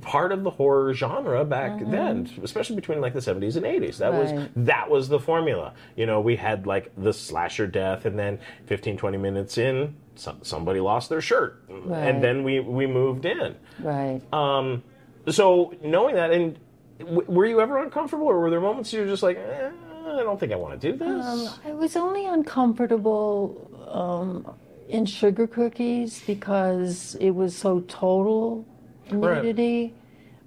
part 0.00 0.32
of 0.32 0.42
the 0.44 0.50
horror 0.50 0.94
genre 0.94 1.44
back 1.44 1.78
then, 1.90 2.28
especially 2.42 2.76
between 2.76 3.00
like 3.02 3.12
the 3.12 3.20
70s 3.20 3.56
and 3.56 3.66
80s. 3.66 3.98
That 3.98 4.14
was 4.14 4.30
Mm-hmm. 4.32 4.64
That 4.64 4.88
was 4.88 5.08
the 5.08 5.18
formula. 5.20 5.74
You 5.96 6.06
know, 6.06 6.20
we 6.20 6.36
had 6.36 6.66
like 6.66 6.90
the 6.96 7.12
slasher 7.12 7.66
death, 7.66 8.06
and 8.06 8.18
then 8.18 8.38
15, 8.66 8.96
20 8.96 9.18
minutes 9.18 9.58
in, 9.58 9.94
some, 10.14 10.38
somebody 10.42 10.80
lost 10.80 11.10
their 11.10 11.20
shirt, 11.20 11.62
Right. 11.68 12.08
and 12.08 12.22
then 12.24 12.44
we 12.44 12.60
we 12.60 12.86
moved 12.86 13.26
in. 13.26 13.56
Right. 13.80 14.20
Um, 14.32 14.82
so 15.28 15.74
knowing 15.82 16.14
that, 16.16 16.32
and 16.32 16.58
w- 16.98 17.24
were 17.28 17.46
you 17.46 17.60
ever 17.60 17.78
uncomfortable, 17.82 18.26
or 18.26 18.40
were 18.40 18.50
there 18.50 18.60
moments 18.60 18.92
you 18.92 19.00
were 19.00 19.06
just 19.06 19.22
like, 19.22 19.36
eh, 19.38 19.70
I 20.06 20.16
don't 20.22 20.38
think 20.38 20.52
I 20.52 20.56
want 20.56 20.80
to 20.80 20.92
do 20.92 20.96
this? 20.98 21.24
Um, 21.26 21.48
I 21.64 21.72
was 21.72 21.96
only 21.96 22.26
uncomfortable 22.26 23.68
um, 23.90 24.54
in 24.88 25.06
sugar 25.06 25.46
cookies 25.46 26.22
because 26.26 27.16
it 27.20 27.30
was 27.30 27.56
so 27.56 27.80
total 27.88 28.64
Right. 29.10 29.42
nudity, 29.42 29.94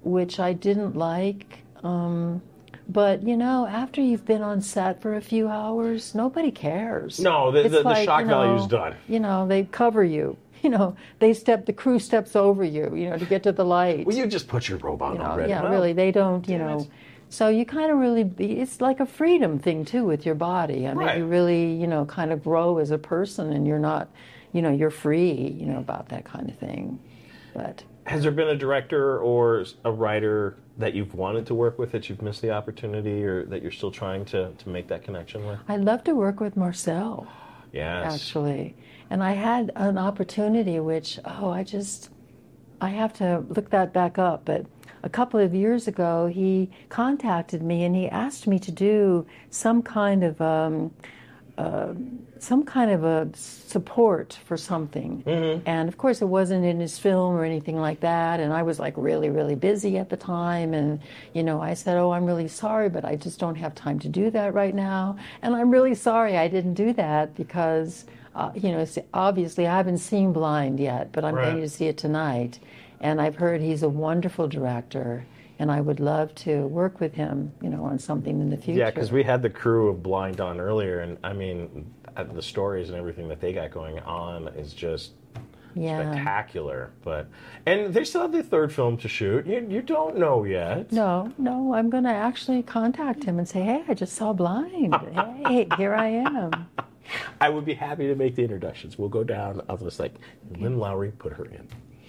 which 0.02 0.40
I 0.40 0.52
didn't 0.52 0.96
like. 0.96 1.58
Um, 1.84 2.42
but 2.88 3.22
you 3.22 3.36
know, 3.36 3.66
after 3.66 4.00
you've 4.00 4.24
been 4.24 4.42
on 4.42 4.60
set 4.60 5.00
for 5.02 5.14
a 5.14 5.20
few 5.20 5.48
hours, 5.48 6.14
nobody 6.14 6.50
cares. 6.50 7.18
No, 7.20 7.50
the- 7.50 7.62
the- 7.64 7.68
the 7.68 7.82
like, 7.82 8.04
shock 8.04 8.20
you 8.22 8.26
know, 8.26 8.42
value's 8.42 8.66
done. 8.68 8.94
You 9.08 9.20
know, 9.20 9.46
they 9.46 9.64
cover 9.64 10.04
you. 10.04 10.36
You 10.66 10.70
know, 10.70 10.96
they 11.20 11.32
step 11.32 11.64
the 11.64 11.72
crew 11.72 12.00
steps 12.00 12.34
over 12.34 12.64
you. 12.64 12.92
You 12.96 13.10
know, 13.10 13.18
to 13.18 13.24
get 13.24 13.44
to 13.44 13.52
the 13.52 13.64
light. 13.64 14.04
well, 14.04 14.16
you 14.16 14.26
just 14.26 14.48
put 14.48 14.68
your 14.68 14.78
robe 14.78 15.00
on 15.00 15.12
You 15.12 15.18
know, 15.20 15.24
already. 15.26 15.50
yeah, 15.50 15.62
Well, 15.62 15.70
really, 15.70 15.92
they 15.92 16.10
don't, 16.10 16.46
you 16.48 16.58
know. 16.58 16.80
it. 16.80 16.88
So 17.28 17.48
you 17.48 17.64
kind 17.64 17.92
of 17.92 17.98
really, 17.98 18.24
be, 18.24 18.58
it's 18.58 18.80
like 18.80 18.98
a 18.98 19.06
freedom 19.06 19.60
thing 19.60 19.84
too 19.84 20.04
with 20.04 20.26
your 20.26 20.34
body. 20.34 20.88
I 20.88 20.94
mean, 20.94 21.06
Right. 21.06 21.18
you 21.18 21.24
really, 21.26 21.72
you 21.72 21.86
know, 21.86 22.04
kind 22.04 22.32
of 22.32 22.42
grow 22.42 22.78
as 22.78 22.90
a 22.90 22.98
person, 22.98 23.52
and 23.52 23.64
you're 23.64 23.78
not, 23.78 24.08
you 24.52 24.60
know, 24.60 24.72
you're 24.72 24.90
free, 24.90 25.30
you 25.60 25.66
know, 25.66 25.78
about 25.78 26.08
that 26.08 26.24
kind 26.24 26.48
of 26.48 26.56
thing. 26.58 26.98
But 27.54 27.84
Has 28.06 28.22
there 28.24 28.32
been 28.32 28.48
a 28.48 28.56
director 28.56 29.20
or 29.20 29.64
a 29.84 29.92
writer 29.92 30.56
that 30.78 30.94
you've 30.94 31.14
wanted 31.14 31.46
to 31.46 31.54
work 31.54 31.78
with 31.78 31.92
that 31.92 32.08
you've 32.08 32.22
missed 32.22 32.42
the 32.42 32.50
opportunity, 32.50 33.22
or 33.24 33.44
that 33.46 33.62
you're 33.62 33.70
still 33.80 33.92
trying 33.92 34.24
to 34.32 34.50
to 34.62 34.68
make 34.68 34.88
that 34.88 35.04
connection 35.04 35.46
with? 35.46 35.60
I'd 35.68 35.84
love 35.84 36.02
to 36.04 36.14
work 36.16 36.40
with 36.40 36.56
Marcel. 36.56 37.28
Yes. 37.72 38.14
actually. 38.14 38.74
And 39.10 39.22
I 39.22 39.32
had 39.32 39.70
an 39.76 39.98
opportunity 39.98 40.80
which, 40.80 41.18
oh, 41.24 41.50
I 41.50 41.62
just, 41.62 42.10
I 42.80 42.88
have 42.90 43.12
to 43.14 43.44
look 43.48 43.70
that 43.70 43.92
back 43.92 44.18
up. 44.18 44.44
But 44.44 44.66
a 45.02 45.08
couple 45.08 45.38
of 45.38 45.54
years 45.54 45.86
ago, 45.86 46.26
he 46.26 46.70
contacted 46.88 47.62
me 47.62 47.84
and 47.84 47.94
he 47.94 48.08
asked 48.08 48.46
me 48.46 48.58
to 48.58 48.72
do 48.72 49.26
some 49.50 49.82
kind 49.82 50.24
of, 50.24 50.40
um, 50.40 50.92
uh, 51.56 51.94
some 52.38 52.64
kind 52.64 52.90
of 52.90 53.02
a 53.04 53.30
support 53.34 54.38
for 54.44 54.56
something. 54.58 55.22
And 55.64 55.88
of 55.88 55.96
course, 55.96 56.20
it 56.20 56.26
wasn't 56.26 56.66
in 56.66 56.80
his 56.80 56.98
film 56.98 57.34
or 57.34 57.44
anything 57.44 57.76
like 57.80 58.00
that. 58.00 58.40
And 58.40 58.52
I 58.52 58.62
was 58.62 58.78
like 58.78 58.92
really, 58.96 59.30
really 59.30 59.54
busy 59.54 59.96
at 59.96 60.10
the 60.10 60.18
time. 60.18 60.74
And, 60.74 61.00
you 61.32 61.42
know, 61.42 61.62
I 61.62 61.72
said, 61.72 61.96
Oh, 61.96 62.10
I'm 62.10 62.26
really 62.26 62.48
sorry, 62.48 62.90
but 62.90 63.06
I 63.06 63.16
just 63.16 63.38
don't 63.38 63.54
have 63.54 63.74
time 63.74 63.98
to 64.00 64.08
do 64.08 64.30
that 64.32 64.52
right 64.52 64.74
now. 64.74 65.16
And 65.40 65.56
I'm 65.56 65.70
really 65.70 65.94
sorry 65.94 66.36
I 66.36 66.48
didn't 66.48 66.74
do 66.74 66.92
that 66.94 67.34
because, 67.34 68.04
uh, 68.36 68.50
you 68.54 68.70
know, 68.70 68.80
it's- 68.80 68.98
obviously 69.14 69.66
I 69.66 69.76
haven't 69.76 69.98
seen 69.98 70.32
Blind 70.32 70.78
yet, 70.78 71.10
but 71.12 71.24
I'm 71.24 71.34
Right. 71.34 71.46
going 71.52 71.62
to 71.62 71.68
see 71.68 71.86
it 71.86 71.96
tonight. 71.96 72.60
And 73.00 73.20
I've 73.20 73.36
heard 73.36 73.60
he's 73.60 73.82
a 73.82 73.88
wonderful 73.88 74.46
director. 74.46 75.24
And 75.58 75.72
I 75.72 75.80
would 75.80 76.00
love 76.00 76.34
to 76.36 76.66
work 76.66 77.00
with 77.00 77.14
him, 77.14 77.50
you 77.62 77.70
know, 77.70 77.84
on 77.84 77.98
something 77.98 78.40
in 78.42 78.50
the 78.50 78.58
future. 78.58 78.80
Yeah, 78.80 78.90
because 78.90 79.10
we 79.10 79.22
had 79.22 79.40
the 79.40 79.48
crew 79.48 79.88
of 79.88 80.02
Blind 80.02 80.38
on 80.38 80.60
earlier, 80.60 81.00
and 81.00 81.16
I 81.24 81.32
mean, 81.32 81.86
uh, 82.14 82.24
the 82.24 82.42
stories 82.42 82.90
and 82.90 82.98
everything 82.98 83.26
that 83.28 83.40
they 83.40 83.54
got 83.54 83.70
going 83.70 83.98
on 84.00 84.48
is 84.48 84.74
just 84.74 85.12
yeah. 85.74 86.12
spectacular. 86.12 86.90
But 87.02 87.28
and 87.64 87.94
they 87.94 88.04
still 88.04 88.20
have 88.20 88.32
the 88.32 88.42
third 88.42 88.70
film 88.70 88.98
to 88.98 89.08
shoot. 89.08 89.46
You 89.46 89.66
you 89.66 89.80
don't 89.80 90.18
know 90.18 90.44
yet. 90.44 90.92
No, 90.92 91.32
no, 91.38 91.72
I'm 91.72 91.88
going 91.88 92.04
to 92.04 92.10
actually 92.10 92.62
contact 92.62 93.24
him 93.24 93.38
and 93.38 93.48
say, 93.48 93.62
hey, 93.62 93.82
I 93.88 93.94
just 93.94 94.14
saw 94.14 94.34
Blind. 94.34 94.94
hey, 95.46 95.68
here 95.78 95.94
I 95.94 96.08
am. 96.08 96.50
I 97.40 97.48
would 97.48 97.64
be 97.64 97.74
happy 97.74 98.06
to 98.06 98.14
make 98.14 98.34
the 98.36 98.42
introductions. 98.42 98.98
We'll 98.98 99.08
go 99.08 99.24
down. 99.24 99.62
I'll 99.68 99.76
just 99.76 100.00
like 100.00 100.14
Lynn 100.58 100.78
Lowry, 100.78 101.12
put 101.12 101.32
her 101.32 101.44
in. 101.44 101.68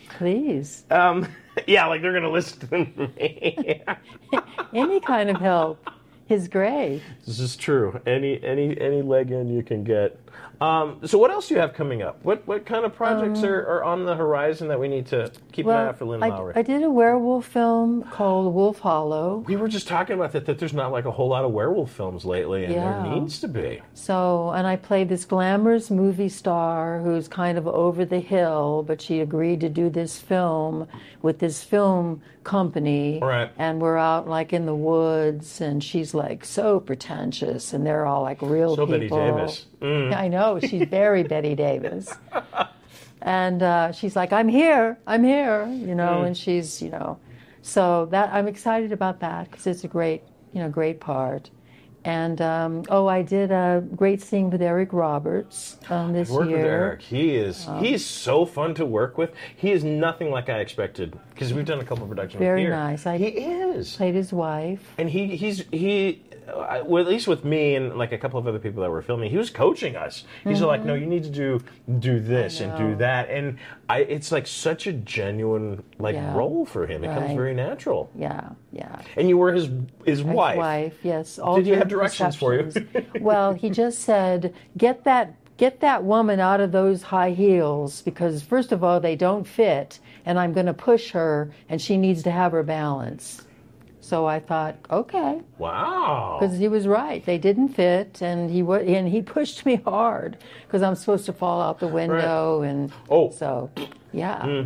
Please. 0.10 0.86
Um, 0.89 1.27
yeah, 1.68 1.86
like 1.88 2.01
they're 2.01 2.13
gonna 2.13 2.30
listen 2.30 2.60
to 2.68 2.77
me. 3.18 3.84
Any 4.74 5.00
kind 5.00 5.30
of 5.30 5.38
help 5.38 5.89
is 6.30 6.48
great. 6.48 7.01
this 7.25 7.39
is 7.39 7.56
true. 7.56 8.00
Any 8.06 8.42
any 8.44 8.80
any 8.80 9.01
leg 9.01 9.32
in 9.32 9.48
you 9.50 9.63
can 9.63 9.84
get. 9.84 10.20
Um, 10.60 11.00
so 11.06 11.18
what 11.20 11.30
else 11.30 11.48
do 11.50 11.54
you 11.54 11.60
have 11.60 11.74
coming 11.74 12.02
up? 12.02 12.24
What 12.24 12.48
what 12.48 12.66
kind 12.66 12.84
of 12.86 12.96
projects 12.96 13.44
are, 13.44 13.60
are 13.60 13.84
on 13.84 14.06
the 14.06 14.16
horizon 14.16 14.70
that 14.70 14.80
we 14.80 14.88
need 14.88 15.06
to 15.08 15.32
keep 15.52 15.66
an 15.68 15.72
eye 15.74 15.88
out 15.88 15.98
for 16.00 16.06
Lynn 16.06 16.24
I, 16.24 16.30
Lowry? 16.30 16.54
I 16.56 16.64
did 16.64 16.82
a 16.84 16.90
werewolf 16.90 17.46
film 17.46 18.04
called 18.04 18.54
Wolf 18.54 18.80
Hollow. 18.80 19.44
we 19.48 19.56
were 19.56 19.68
just 19.68 19.88
talking 19.88 20.16
about 20.16 20.32
that. 20.32 20.46
That 20.48 20.58
there's 20.58 20.74
not 20.74 20.92
like 20.92 21.06
a 21.06 21.12
whole 21.12 21.28
lot 21.28 21.46
of 21.46 21.52
werewolf 21.52 21.92
films 21.92 22.26
lately, 22.26 22.66
and 22.66 22.74
Yeah. 22.74 23.04
there 23.04 23.12
needs 23.14 23.40
to 23.42 23.48
be. 23.48 23.82
So, 23.94 24.50
and 24.52 24.66
I 24.66 24.78
played 24.78 25.10
this 25.10 25.26
glamorous 25.26 25.92
movie 25.92 26.30
star 26.30 27.02
who's 27.02 27.28
kind 27.28 27.58
of 27.58 27.68
over 27.68 28.04
the 28.06 28.20
hill, 28.20 28.84
but 28.88 29.00
she 29.02 29.20
agreed 29.20 29.62
to 29.62 29.70
do 29.70 29.90
this 29.90 30.20
film 30.20 30.88
with 31.22 31.38
this 31.40 31.64
film 31.64 32.22
company. 32.44 33.20
Right. 33.22 33.52
And 33.58 33.82
we're 33.82 33.98
out 33.98 34.28
like 34.28 34.54
in 34.54 34.66
the 34.66 34.74
woods, 34.76 35.60
and 35.62 35.84
she's 35.84 36.14
like 36.14 36.46
so 36.46 36.80
pretentious, 36.80 37.74
and 37.74 37.86
they're 37.86 38.06
all 38.06 38.24
like 38.24 38.42
real 38.42 38.76
So 38.76 38.86
Bette 38.86 39.02
people. 39.06 39.18
Davis. 39.18 39.66
Mm. 39.82 40.16
I 40.16 40.28
know 40.28 40.47
she's 40.60 40.88
very 40.88 41.24
Bette 41.24 41.56
Davis. 41.56 42.13
And 43.22 43.62
uh, 43.63 43.92
she's 43.92 44.16
like, 44.16 44.32
"I'm 44.32 44.48
here, 44.48 44.98
I'm 45.08 45.24
here," 45.24 45.66
you 45.68 45.96
know, 45.96 46.22
Mm. 46.22 46.27
and 46.27 46.38
she's, 46.38 46.82
you 46.82 46.89
know, 46.89 47.18
so 47.62 48.06
that 48.12 48.32
I'm 48.34 48.48
excited 48.48 48.92
about 48.92 49.20
that 49.22 49.50
because 49.50 49.66
it's 49.68 49.84
a 49.84 49.88
great, 49.88 50.22
you 50.54 50.62
know, 50.62 50.70
great 50.70 51.00
part. 51.00 51.50
And 52.06 52.39
um, 52.42 52.84
oh, 52.89 53.08
I 53.08 53.22
did 53.24 53.51
a 53.51 53.84
great 53.96 54.22
scene 54.22 54.50
with 54.50 54.62
Eric 54.62 54.94
Roberts 54.94 55.77
um, 55.89 56.13
this 56.13 56.30
year. 56.30 56.39
with 56.39 56.50
Eric. 56.51 57.01
He 57.01 57.36
is 57.36 57.68
he's 57.80 58.06
so 58.06 58.46
fun 58.46 58.75
to 58.75 58.86
work 58.86 59.18
with. 59.18 59.32
He 59.58 59.72
is 59.72 59.84
nothing 59.84 60.30
like 60.32 60.48
I 60.48 60.60
expected 60.60 61.20
because 61.34 61.54
we've 61.54 61.66
done 61.66 61.80
a 61.82 61.84
couple 61.84 62.04
of 62.04 62.10
productions. 62.10 62.39
Very 62.39 62.66
nice. 62.70 63.06
I- 63.08 63.18
he 63.18 63.25
is, 63.25 63.98
Played 63.98 64.16
his 64.16 64.32
wife. 64.32 64.94
and 65.00 65.10
he 65.10 65.36
he's 65.36 65.66
he. 65.72 66.24
Well, 66.48 67.00
at 67.01 67.08
least 67.08 67.27
with 67.27 67.44
me 67.44 67.75
and 67.75 67.98
like 67.98 68.12
a 68.13 68.18
couple 68.18 68.39
of 68.39 68.48
other 68.48 68.60
people 68.60 68.82
that 68.84 68.89
were 68.89 69.01
filming, 69.01 69.30
he 69.30 69.38
was 69.38 69.50
coaching 69.50 69.96
us. 69.96 70.24
He's 70.44 70.62
like, 70.62 70.86
"No, 70.86 70.94
you 70.94 71.06
need 71.06 71.24
to 71.24 71.30
do 71.30 71.60
do 72.00 72.20
this 72.20 72.62
and 72.62 72.72
do 72.77 72.84
Mm-hmm. 72.84 72.98
that," 73.00 73.30
and 73.30 73.58
I. 73.89 74.00
It's 74.00 74.32
like 74.32 74.48
such 74.48 74.88
a 74.88 74.94
genuine 74.94 75.84
like 76.00 76.16
Yeah. 76.16 76.36
role 76.36 76.66
for 76.66 76.86
him. 76.88 77.04
It 77.04 77.13
comes 77.13 77.34
very 77.34 77.54
natural. 77.54 78.10
Yeah, 78.16 78.50
yeah. 78.72 79.00
And 79.18 79.27
you 79.27 79.38
were 79.38 79.51
his 79.51 79.66
his 80.06 80.20
His 80.20 80.24
wife. 80.24 80.58
wife, 80.58 80.98
yes. 81.04 81.38
All 81.38 81.58
Did 81.58 81.66
he 81.66 81.72
the 81.72 81.77
have 81.80 81.88
directions 81.89 82.36
for 82.36 82.54
you? 82.56 82.72
well, 83.20 83.54
he 83.54 83.70
just 83.70 84.00
said, 84.00 84.54
"Get 84.77 85.04
that, 85.04 85.34
get 85.58 85.80
that 85.82 86.04
woman 86.04 86.39
out 86.39 86.62
of 86.62 86.72
those 86.72 87.01
high 87.01 87.32
heels 87.32 88.01
because 88.04 88.42
first 88.42 88.72
of 88.72 88.84
all, 88.84 89.00
they 89.00 89.16
don't 89.16 89.46
fit, 89.46 90.00
and 90.25 90.39
I'm 90.39 90.54
going 90.54 90.68
to 90.68 90.74
push 90.74 91.12
her, 91.12 91.51
and 91.68 91.82
she 91.82 91.98
needs 91.98 92.24
to 92.24 92.32
have 92.32 92.51
her 92.54 92.63
balance." 92.63 93.42
So 94.08 94.26
I 94.26 94.40
thought, 94.40 94.76
okay, 94.90 95.42
Wow. 95.58 96.38
because 96.40 96.58
he 96.58 96.70
was 96.70 96.88
right. 96.88 97.26
They 97.26 97.38
didn't 97.38 97.70
fit, 97.70 98.22
and 98.22 98.50
he 98.50 98.64
wa- 98.64 98.76
and 98.96 99.10
he 99.10 99.22
pushed 99.38 99.66
me 99.66 99.76
hard 99.84 100.38
because 100.66 100.82
I'm 100.82 100.96
supposed 100.96 101.26
to 101.26 101.34
fall 101.34 101.60
out 101.62 101.80
the 101.82 101.90
window, 101.90 102.62
and 102.62 102.90
Oh. 103.10 103.32
so 103.32 103.70
yeah. 104.14 104.64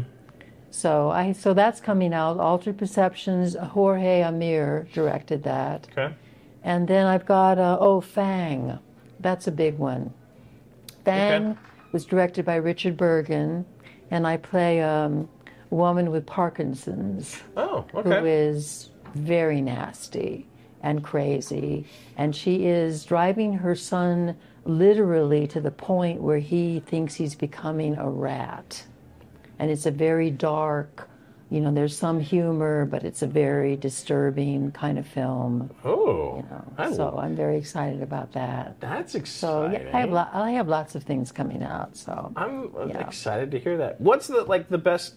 So 0.70 1.10
I 1.10 1.32
so 1.32 1.56
that's 1.56 1.82
coming 1.82 2.14
out. 2.14 2.40
Altered 2.40 2.78
Perceptions. 2.78 3.56
Jorge 3.56 4.22
Ameer 4.22 4.86
directed 4.94 5.42
that. 5.44 5.88
Okay. 5.92 6.14
And 6.64 6.88
then 6.88 7.08
I've 7.08 7.26
got 7.26 7.58
uh, 7.58 7.78
oh 7.82 8.00
Fang, 8.00 8.78
that's 9.20 9.48
a 9.48 9.52
big 9.52 9.80
one. 9.80 10.14
Fang 11.04 11.46
Okay. 11.48 11.60
was 11.94 12.06
directed 12.06 12.46
by 12.46 12.58
Richard 12.58 12.96
Burgin, 12.96 13.66
and 14.12 14.28
I 14.28 14.38
play 14.38 14.82
um, 14.84 15.28
a 15.72 15.76
woman 15.76 16.12
with 16.12 16.28
Parkinson's 16.28 17.42
Oh, 17.58 17.86
okay. 17.96 18.32
is 18.32 18.92
very 19.14 19.62
nasty 19.62 20.48
and 20.84 21.04
crazy. 21.04 21.86
And 22.18 22.36
she 22.36 22.66
is 22.66 23.06
driving 23.06 23.54
her 23.54 23.76
son 23.76 24.36
literally 24.66 25.48
to 25.48 25.62
the 25.62 25.72
point 25.72 26.22
where 26.22 26.40
he 26.40 26.80
thinks 26.82 27.16
he's 27.16 27.36
becoming 27.36 27.98
a 27.98 28.10
rat. 28.10 28.84
And 29.60 29.70
it's 29.70 29.86
a 29.86 29.92
very 29.92 30.32
dark, 30.32 31.08
you 31.52 31.60
know, 31.62 31.72
there's 31.72 31.96
some 31.98 32.20
humor, 32.20 32.86
but 32.86 33.04
it's 33.04 33.22
a 33.22 33.28
very 33.28 33.76
disturbing 33.76 34.72
kind 34.72 34.98
of 34.98 35.06
film. 35.06 35.70
Oh, 35.86 36.44
I 36.78 36.92
so 36.94 37.16
I'm 37.18 37.36
very 37.36 37.58
excited 37.58 38.02
about 38.02 38.32
that. 38.34 38.80
That's 38.80 39.12
So 39.14 39.18
exciting. 39.66 39.88
yeah, 39.88 39.98
I 39.98 40.00
have, 40.02 40.12
lo- 40.12 40.28
I 40.34 40.52
have 40.52 40.68
lots 40.68 40.96
of 40.96 41.04
things 41.04 41.32
coming 41.32 41.62
out. 41.62 41.96
So 41.96 42.32
I'm 42.36 42.72
Yeah. 42.88 43.00
excited 43.00 43.52
to 43.52 43.60
hear 43.60 43.78
that. 43.78 44.00
What's 44.02 44.28
the 44.28 44.44
like 44.46 44.70
the 44.70 44.78
best 44.80 45.16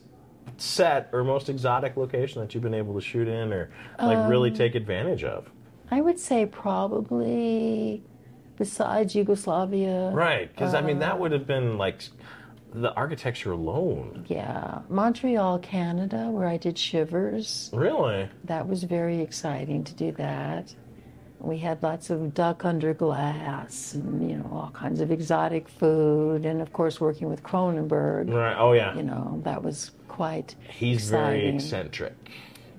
set 0.56 1.08
or 1.12 1.24
most 1.24 1.48
exotic 1.48 1.96
location 1.96 2.40
that 2.40 2.54
you've 2.54 2.62
been 2.62 2.74
able 2.74 2.94
to 2.94 3.00
shoot 3.00 3.28
in 3.28 3.52
or 3.52 3.70
like 3.98 4.28
really 4.28 4.50
Um, 4.50 4.56
take 4.56 4.74
advantage 4.74 5.24
of? 5.24 5.50
I 5.90 6.00
would 6.00 6.18
say 6.18 6.46
probably 6.46 8.02
besides 8.56 9.14
Yugoslavia. 9.14 10.10
Right, 10.12 10.50
because 10.54 10.74
I 10.74 10.80
mean 10.80 10.96
uh, 10.96 11.00
that 11.00 11.18
would 11.18 11.32
have 11.32 11.46
been 11.46 11.76
like 11.78 12.04
the 12.72 12.92
architecture 12.94 13.52
alone. 13.52 14.24
Yeah, 14.28 14.80
Montreal, 14.88 15.60
Canada, 15.60 16.28
where 16.30 16.48
I 16.48 16.56
did 16.56 16.76
Shivers. 16.76 17.70
Really? 17.72 18.28
That 18.44 18.66
was 18.68 18.82
very 18.84 19.20
exciting 19.20 19.84
to 19.84 19.94
do 19.94 20.12
that. 20.12 20.74
We 21.44 21.58
had 21.58 21.82
lots 21.82 22.10
of 22.10 22.34
duck 22.34 22.64
under 22.64 22.94
glass 22.94 23.94
and, 23.94 24.28
you 24.30 24.36
know, 24.36 24.50
all 24.52 24.70
kinds 24.72 25.00
of 25.00 25.10
exotic 25.10 25.68
food. 25.68 26.44
And 26.46 26.60
of 26.60 26.72
course, 26.72 27.00
working 27.00 27.28
with 27.28 27.42
Cronenberg, 27.42 28.32
Right. 28.32 28.56
Oh 28.58 28.72
yeah. 28.72 28.96
you 28.96 29.02
know, 29.02 29.40
that 29.44 29.62
was 29.62 29.90
quite 30.08 30.54
He's 30.70 31.10
very 31.10 31.46
eccentric. 31.48 32.14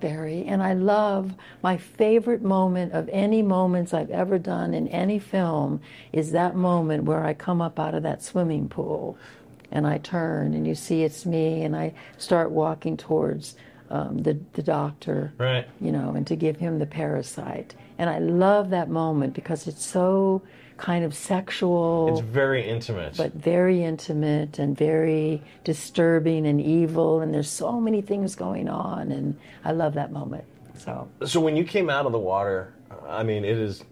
Very. 0.00 0.44
And 0.44 0.62
I 0.62 0.74
love 0.74 1.34
my 1.62 1.76
favorite 1.78 2.42
moment 2.42 2.92
of 2.92 3.08
any 3.10 3.40
moments 3.40 3.94
I've 3.94 4.10
ever 4.10 4.38
done 4.38 4.74
in 4.74 4.88
any 4.88 5.18
film 5.18 5.80
is 6.12 6.32
that 6.32 6.54
moment 6.54 7.04
where 7.04 7.24
I 7.24 7.32
come 7.32 7.62
up 7.62 7.78
out 7.78 7.94
of 7.94 8.02
that 8.02 8.22
swimming 8.22 8.68
pool 8.68 9.16
and 9.72 9.86
I 9.86 9.98
turn 9.98 10.52
and 10.54 10.66
you 10.66 10.74
see 10.74 11.02
it's 11.02 11.24
me 11.24 11.62
and 11.62 11.74
I 11.74 11.94
start 12.18 12.50
walking 12.50 12.96
towards 12.96 13.56
um, 13.88 14.18
the, 14.18 14.38
the 14.52 14.62
doctor, 14.62 15.32
Right. 15.38 15.66
you 15.80 15.92
know, 15.92 16.10
and 16.14 16.26
to 16.26 16.36
give 16.36 16.56
him 16.58 16.78
the 16.78 16.86
parasite. 16.86 17.74
And 17.98 18.10
I 18.10 18.18
love 18.18 18.70
that 18.70 18.88
moment 18.90 19.34
because 19.34 19.66
it's 19.66 19.84
so 19.84 20.42
kind 20.76 21.04
of 21.04 21.14
sexual 21.14 22.08
It's 22.12 22.20
very 22.20 22.68
intimate. 22.68 23.16
but 23.16 23.32
very 23.32 23.82
intimate 23.82 24.58
and 24.58 24.76
very 24.76 25.42
disturbing 25.64 26.46
and 26.46 26.60
evil 26.60 27.20
and 27.22 27.32
there's 27.32 27.48
so 27.50 27.80
many 27.80 28.02
things 28.02 28.34
going 28.34 28.68
on 28.68 29.10
and 29.10 29.38
I 29.64 29.72
love 29.72 29.94
that 29.94 30.12
moment. 30.12 30.44
So 30.76 31.08
so 31.24 31.40
when 31.40 31.56
you 31.56 31.64
came 31.64 31.88
out 31.88 32.04
of 32.04 32.12
the 32.12 32.18
water, 32.18 32.74
I 33.08 33.22
mean, 33.22 33.44
it 33.46 33.56
is 33.56 33.82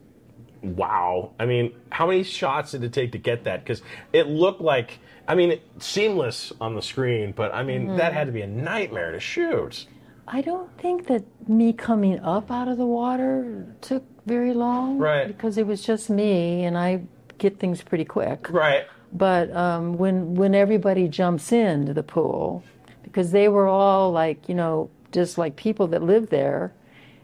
wow. 0.62 1.30
I 1.38 1.46
mean, 1.46 1.74
how 1.90 2.06
many 2.06 2.22
shots 2.22 2.72
did 2.72 2.84
it 2.84 2.92
take 2.92 3.12
to 3.12 3.18
get 3.18 3.44
that? 3.44 3.64
Because 3.64 3.82
it 4.12 4.26
looked 4.26 4.60
like, 4.60 4.98
I 5.28 5.34
mean, 5.34 5.60
seamless 5.78 6.52
on 6.60 6.74
the 6.74 6.82
screen, 6.82 7.32
but 7.32 7.52
I 7.54 7.62
mean, 7.62 7.86
Mm-hmm. 7.86 7.96
that 7.96 8.12
had 8.12 8.26
to 8.26 8.32
be 8.32 8.42
a 8.42 8.46
nightmare 8.46 9.12
to 9.12 9.20
shoot. 9.20 9.86
I 10.26 10.40
don't 10.40 10.76
think 10.78 11.06
that 11.06 11.24
me 11.48 11.72
coming 11.72 12.20
up 12.20 12.50
out 12.50 12.68
of 12.68 12.78
the 12.78 12.86
water 12.86 13.66
took 13.80 14.04
very 14.26 14.54
long. 14.54 14.98
Right. 14.98 15.26
Because 15.26 15.58
it 15.58 15.66
was 15.66 15.82
just 15.82 16.08
me 16.08 16.64
and 16.64 16.78
I 16.78 17.02
get 17.38 17.58
things 17.58 17.82
pretty 17.82 18.04
quick. 18.04 18.48
Right. 18.50 18.86
But 19.12 19.54
um, 19.54 19.96
when 19.96 20.34
when 20.34 20.54
everybody 20.54 21.06
jumps 21.08 21.52
into 21.52 21.94
the 21.94 22.02
pool, 22.02 22.64
because 23.02 23.30
they 23.30 23.48
were 23.48 23.68
all 23.68 24.10
like 24.10 24.48
you 24.48 24.54
know 24.54 24.90
just 25.12 25.38
like 25.38 25.54
people 25.54 25.86
that 25.88 26.02
live 26.02 26.30
there, 26.30 26.72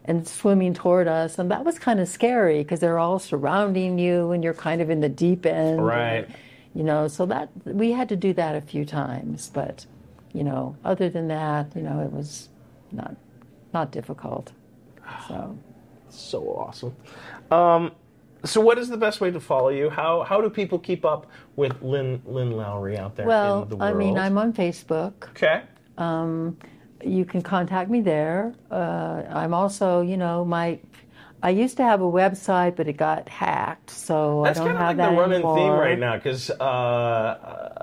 and 0.05 0.27
swimming 0.27 0.73
toward 0.73 1.09
us, 1.09 1.39
and 1.39 1.51
that 1.51 1.65
was 1.65 1.79
kind 1.79 1.99
of 1.99 2.09
scary 2.09 2.59
because 2.59 2.79
they're 2.79 2.99
all 2.99 3.19
surrounding 3.19 3.99
you, 3.99 4.31
and 4.31 4.45
you're 4.45 4.55
kind 4.55 4.81
of 4.81 4.89
in 4.89 5.01
the 5.01 5.09
deep 5.09 5.45
end. 5.47 5.85
Right. 5.85 6.29
You 6.75 6.85
know, 6.85 7.09
so 7.09 7.27
that 7.27 7.51
we 7.65 7.91
had 7.91 8.09
to 8.11 8.17
do 8.17 8.33
that 8.35 8.55
a 8.55 8.61
few 8.61 8.85
times, 8.85 9.51
but 9.53 9.87
you 10.33 10.45
know, 10.45 10.77
other 10.85 11.09
than 11.09 11.27
that, 11.29 11.75
you 11.75 11.83
know, 11.83 12.01
it 12.01 12.13
was 12.13 12.49
not 12.93 13.17
not 13.73 13.91
difficult. 13.93 14.53
So. 15.29 15.59
So 16.09 16.43
awesome. 16.49 16.95
Um, 17.51 17.93
so 18.45 18.61
what 18.61 18.79
is 18.79 18.89
the 18.89 18.97
best 18.97 19.21
way 19.21 19.31
to 19.31 19.41
follow 19.41 19.69
you? 19.69 19.91
How 19.91 20.23
how 20.23 20.41
do 20.41 20.51
people 20.51 20.79
keep 20.79 21.05
up 21.05 21.27
with 21.57 21.81
Lynn 21.83 22.23
Lynn 22.25 22.53
Lowry 22.53 22.97
out 22.99 23.17
there 23.17 23.27
Well, 23.27 23.63
in 23.63 23.69
the 23.69 23.79
I 23.79 23.93
mean, 23.93 24.19
I'm 24.19 24.39
on 24.39 24.53
Facebook. 24.53 25.29
okay. 25.31 25.63
Um, 25.99 26.57
you 27.05 27.25
can 27.25 27.43
contact 27.43 27.91
me 27.91 28.01
there. 28.01 28.55
Uh, 28.71 29.23
I'm 29.31 29.55
also, 29.55 30.01
you 30.03 30.17
know, 30.17 30.45
my. 30.45 30.79
I 31.43 31.51
used 31.51 31.77
to 31.79 31.83
have 31.85 32.01
a 32.03 32.05
website, 32.11 32.77
but 32.77 32.89
it 32.89 32.95
got 32.97 33.29
hacked, 33.29 33.91
so 33.91 34.45
That's 34.45 34.59
I 34.59 34.63
don't 34.65 34.75
kind 34.75 34.79
of 34.79 34.87
have 34.87 34.87
like 34.87 34.97
that 34.97 35.09
the 35.09 35.11
running 35.11 35.49
theme 35.49 35.79
right 35.79 35.99
now 35.99 36.17
because 36.17 36.51
uh, 36.51 36.55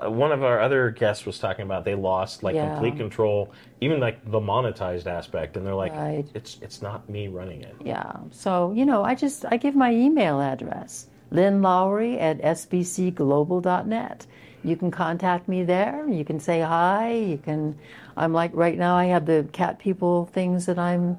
uh, 0.02 0.10
one 0.10 0.32
of 0.32 0.42
our 0.42 0.60
other 0.60 0.90
guests 0.90 1.24
was 1.26 1.38
talking 1.38 1.64
about 1.64 1.84
they 1.84 1.94
lost 1.94 2.42
like 2.42 2.54
Yeah. 2.56 2.60
complete 2.60 2.96
control, 2.96 3.52
even 3.80 4.00
like 4.00 4.20
the 4.24 4.40
monetized 4.40 5.06
aspect, 5.06 5.56
and 5.56 5.66
they're 5.66 5.74
like, 5.74 5.92
Right. 5.96 6.26
it's 6.34 6.58
it's 6.60 6.82
not 6.82 7.08
me 7.08 7.28
running 7.28 7.62
it. 7.62 7.76
Yeah. 7.84 8.12
So 8.30 8.72
you 8.72 8.84
know, 8.86 9.02
I 9.04 9.14
just 9.14 9.44
I 9.50 9.56
give 9.56 9.74
my 9.74 9.92
email 9.92 10.40
address, 10.40 11.08
Lynn 11.30 11.62
Lowry 11.62 12.18
at 12.18 12.40
sbcglobal.net. 12.42 14.26
You 14.62 14.76
can 14.76 14.90
contact 14.90 15.48
me 15.48 15.64
there. 15.64 16.08
You 16.08 16.24
can 16.24 16.40
say 16.40 16.60
hi. 16.60 17.12
You 17.12 17.38
can. 17.38 17.78
I'm 18.16 18.32
like 18.32 18.50
right 18.54 18.76
now. 18.76 18.96
I 18.96 19.06
have 19.06 19.26
the 19.26 19.48
cat 19.52 19.78
people 19.78 20.26
things 20.26 20.66
that 20.66 20.78
I'm, 20.78 21.18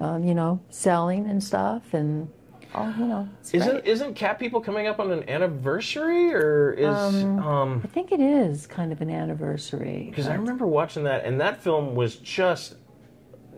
um, 0.00 0.24
you 0.24 0.34
know, 0.34 0.60
selling 0.70 1.28
and 1.28 1.42
stuff, 1.42 1.94
and 1.94 2.28
oh, 2.74 2.94
you 2.98 3.06
know, 3.06 3.28
it's 3.40 3.52
Isn't 3.54 3.70
great. 3.70 3.86
isn't 3.86 4.14
Cat 4.14 4.38
People 4.38 4.60
coming 4.60 4.86
up 4.86 5.00
on 5.00 5.10
an 5.10 5.28
anniversary 5.28 6.32
or 6.34 6.72
is 6.72 6.86
um 7.24 7.80
I 7.84 7.88
think 7.88 8.12
it 8.12 8.20
is 8.20 8.66
kind 8.66 8.92
of 8.92 9.00
an 9.00 9.10
anniversary. 9.10 10.06
because 10.10 10.28
I 10.28 10.34
remember 10.34 10.66
watching 10.66 11.04
that 11.04 11.24
and 11.24 11.40
that 11.40 11.62
film 11.62 11.94
was 11.94 12.16
just 12.16 12.76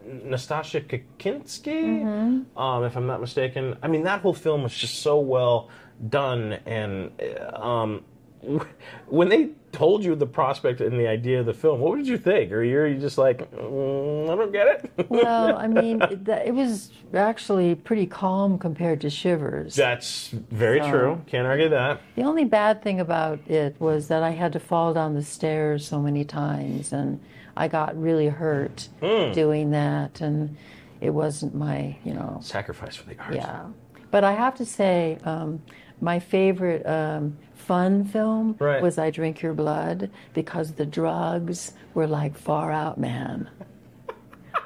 Nastassja 0.07 0.85
Kakinski, 0.87 2.03
Mm-hmm. 2.03 2.59
um, 2.59 2.85
if 2.85 2.97
I'm 2.97 3.07
not 3.07 3.21
mistaken. 3.21 3.77
I 3.83 3.89
mean 3.89 4.03
that 4.05 4.21
whole 4.23 4.35
film 4.35 4.63
was 4.63 4.75
just 4.75 5.01
so 5.01 5.21
well 5.21 5.69
done 6.09 6.55
and 6.67 7.11
um, 7.55 8.03
when 9.07 9.29
they 9.29 9.51
told 9.73 10.03
you 10.05 10.15
the 10.17 10.27
prospect 10.27 10.81
and 10.81 10.99
the 10.99 11.07
idea 11.07 11.41
of 11.41 11.47
the 11.47 11.55
film, 11.55 11.81
what 11.81 11.97
did 11.97 12.07
you 12.09 12.19
think? 12.19 12.51
Or 12.53 12.63
you're 12.65 12.87
you 12.87 12.99
just 12.99 13.19
like, 13.19 13.51
mm, 13.53 14.31
I 14.31 14.35
don't 14.37 14.53
get 14.53 14.67
it. 14.67 14.91
Well, 15.11 15.57
I 15.57 15.67
mean, 15.67 16.01
it, 16.03 16.29
it 16.29 16.55
was 16.55 16.91
actually 17.15 17.75
pretty 17.75 18.07
calm 18.07 18.59
compared 18.59 19.01
to 19.03 19.11
Shivers. 19.11 19.75
That's 19.75 20.29
very 20.29 20.81
So- 20.81 20.91
true. 20.91 21.21
Can't 21.27 21.47
argue 21.47 21.69
that. 21.69 22.01
The 22.17 22.23
only 22.23 22.45
bad 22.45 22.83
thing 22.83 23.01
about 23.01 23.39
it 23.49 23.77
was 23.79 24.09
that 24.09 24.23
I 24.23 24.31
had 24.31 24.53
to 24.55 24.61
fall 24.61 24.95
down 24.95 25.15
the 25.15 25.23
stairs 25.25 25.87
so 25.87 26.01
many 26.01 26.25
times, 26.25 26.93
and 26.93 27.21
I 27.57 27.69
got 27.69 28.01
really 28.01 28.29
hurt 28.29 28.89
Hmm. 29.03 29.33
doing 29.33 29.71
that, 29.73 30.21
and 30.21 30.57
it 31.01 31.11
wasn't 31.11 31.55
my, 31.55 31.97
you 32.05 32.15
know, 32.15 32.39
Sacrifice 32.43 32.97
for 32.97 33.09
the 33.09 33.19
art. 33.19 33.35
yeah. 33.35 33.67
But 34.11 34.25
I 34.25 34.33
have 34.33 34.55
to 34.57 34.65
say, 34.65 35.19
um, 35.25 35.63
my 36.01 36.19
favorite 36.19 36.87
um, 36.87 37.37
fun 37.55 38.05
film 38.05 38.57
Right. 38.59 38.83
was 38.83 38.99
I 38.99 39.11
Drink 39.11 39.43
Your 39.43 39.55
Blood 39.55 40.11
because 40.35 40.73
the 40.73 40.87
drugs 40.87 41.73
were 41.95 42.07
like 42.07 42.37
far 42.37 42.73
out, 42.73 42.99
man. 42.99 43.49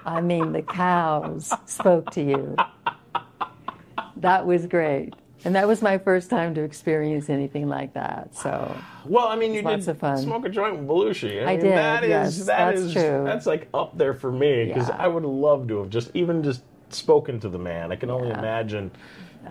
I 0.07 0.21
mean, 0.21 0.53
the 0.53 0.63
cows 0.63 1.53
spoke 1.67 2.11
to 2.13 2.23
you. 2.23 2.57
That 4.17 4.47
was 4.47 4.67
great. 4.67 5.15
And 5.47 5.55
that 5.57 5.69
was 5.69 5.83
my 5.83 5.99
first 5.99 6.31
time 6.31 6.55
to 6.55 6.63
experience 6.63 7.29
anything 7.29 7.69
like 7.69 7.93
that. 7.95 8.35
So, 8.35 8.75
Well, 9.05 9.29
I 9.29 9.37
mean, 9.37 9.53
you 9.53 9.61
did 9.61 9.83
smoke 9.85 10.47
a 10.47 10.49
joint 10.49 10.79
with 10.79 10.87
Belushi. 10.89 11.41
I, 11.41 11.43
I 11.43 11.47
mean, 11.57 11.61
did, 11.61 11.73
That 11.73 12.05
is 12.05 12.09
yes, 12.09 12.39
that 12.47 12.47
that's 12.47 12.81
is- 12.81 12.93
true. 12.95 13.23
That's 13.27 13.45
like 13.45 13.69
up 13.75 13.97
there 13.99 14.15
for 14.15 14.33
me 14.33 14.67
because 14.67 14.89
Yeah. 14.89 14.97
I 14.99 15.09
would 15.09 15.25
love 15.25 15.69
to 15.69 15.79
have 15.81 15.91
just 15.91 16.11
even 16.15 16.43
just 16.43 16.63
spoken 16.89 17.41
to 17.41 17.49
the 17.51 17.59
man. 17.59 17.93
I 17.93 17.97
can 17.97 18.11
only 18.11 18.29
Yeah. 18.29 18.39
imagine, 18.39 18.91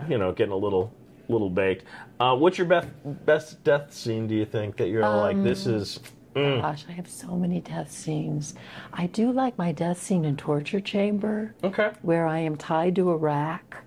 you 0.10 0.18
know, 0.18 0.32
getting 0.32 0.54
a 0.54 0.58
little 0.58 0.92
little 1.30 1.50
baked. 1.50 1.86
Uh, 2.20 2.36
what's 2.36 2.58
your 2.58 2.68
best 2.68 2.88
best 3.26 3.64
death 3.64 3.94
scene? 3.94 4.28
Do 4.28 4.36
you 4.36 4.46
think 4.46 4.78
that 4.78 4.90
you're 4.90 5.08
like 5.08 5.42
this 5.44 5.66
Um, 5.68 5.76
is? 5.76 6.00
gosh, 6.36 6.86
I 6.90 6.92
have 6.94 7.08
so 7.08 7.36
many 7.36 7.60
death 7.62 7.92
scenes. 7.92 8.56
I 8.94 9.08
do 9.08 9.32
like 9.32 9.58
my 9.58 9.72
death 9.72 10.02
scene 10.02 10.26
in 10.26 10.36
Torture 10.36 10.80
Chamber, 10.80 11.54
Okay. 11.64 11.92
where 12.02 12.26
I 12.28 12.40
am 12.40 12.56
tied 12.56 12.96
to 12.96 13.12
a 13.12 13.16
rack 13.18 13.78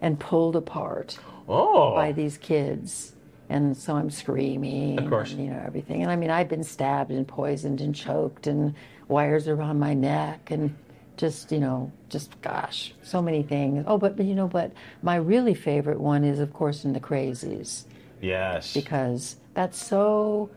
and 0.00 0.18
pulled 0.20 0.54
apart 0.56 1.18
Oh, 1.48 1.94
by 1.94 2.12
these 2.12 2.36
kids. 2.38 3.12
And 3.50 3.76
so 3.76 3.94
I'm 3.96 4.10
screaming, 4.10 4.98
Of 4.98 5.08
course. 5.10 5.32
and, 5.32 5.44
you 5.44 5.50
know 5.50 5.62
everything. 5.66 6.02
And 6.02 6.10
I 6.10 6.16
mean, 6.16 6.30
I've 6.30 6.48
been 6.48 6.64
stabbed 6.64 7.10
and 7.10 7.26
poisoned 7.28 7.80
and 7.80 7.94
choked, 7.94 8.46
and 8.46 8.74
wires 9.08 9.48
around 9.48 9.78
my 9.78 9.92
neck, 9.94 10.50
and 10.50 10.74
just 11.16 11.52
you 11.52 11.60
know, 11.60 11.90
just 12.08 12.40
gosh, 12.42 12.92
so 13.02 13.20
many 13.22 13.42
things. 13.42 13.84
Oh, 13.86 13.98
but, 13.98 14.16
but 14.16 14.26
you 14.26 14.34
know, 14.34 14.48
but 14.48 14.72
my 15.02 15.16
really 15.16 15.54
favorite 15.54 16.00
one 16.00 16.24
is, 16.24 16.38
of 16.40 16.52
course, 16.52 16.84
in 16.84 16.92
the 16.92 17.00
Crazies 17.00 17.84
Yes. 18.20 18.72
because 18.74 19.36
that's 19.54 19.78
so 19.84 20.50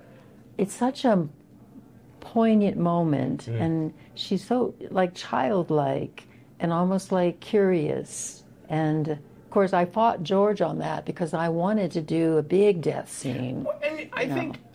it's 0.57 0.73
such 0.73 1.05
a 1.05 1.27
poignant 2.19 2.77
moment 2.77 3.45
Mm. 3.45 3.61
and 3.61 3.93
she's 4.15 4.43
so 4.45 4.73
like 4.89 5.13
childlike 5.13 6.23
and 6.59 6.73
almost 6.73 7.11
like 7.11 7.39
curious 7.39 8.43
and 8.69 9.07
of 9.09 9.19
course 9.49 9.71
i 9.71 9.85
fought 9.85 10.23
george 10.23 10.61
on 10.61 10.79
that 10.79 11.05
because 11.05 11.33
i 11.33 11.47
wanted 11.47 11.91
to 11.91 12.01
do 12.01 12.37
a 12.37 12.43
big 12.43 12.81
death 12.81 13.09
scene 13.11 13.65
and 13.83 14.09
I 14.13 14.27
think, 14.27 14.55
I 14.57 14.66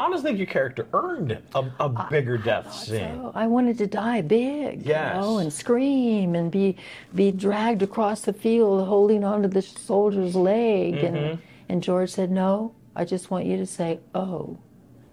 honestly 0.00 0.28
think 0.30 0.38
your 0.38 0.46
character 0.46 0.86
earned 0.92 1.32
a, 1.54 1.64
a 1.80 2.06
bigger 2.10 2.38
death 2.38 2.72
scene. 2.72 2.98
so 3.00 3.32
i 3.34 3.46
wanted 3.46 3.76
to 3.78 3.86
die 3.86 4.20
big 4.20 4.82
Yes. 4.86 5.14
you 5.14 5.20
know 5.20 5.38
and 5.38 5.52
scream 5.52 6.34
and 6.34 6.50
be 6.50 6.76
be 7.14 7.30
dragged 7.32 7.82
across 7.82 8.20
the 8.22 8.32
field 8.32 8.86
holding 8.86 9.24
onto 9.24 9.48
the 9.48 9.62
soldier's 9.62 10.34
leg 10.34 10.94
Mm-hmm. 10.94 11.16
and 11.16 11.38
and 11.68 11.82
george 11.82 12.10
said 12.10 12.30
no 12.30 12.72
i 12.96 13.04
just 13.04 13.30
want 13.30 13.44
you 13.46 13.56
to 13.56 13.66
say 13.66 13.98
oh 14.14 14.56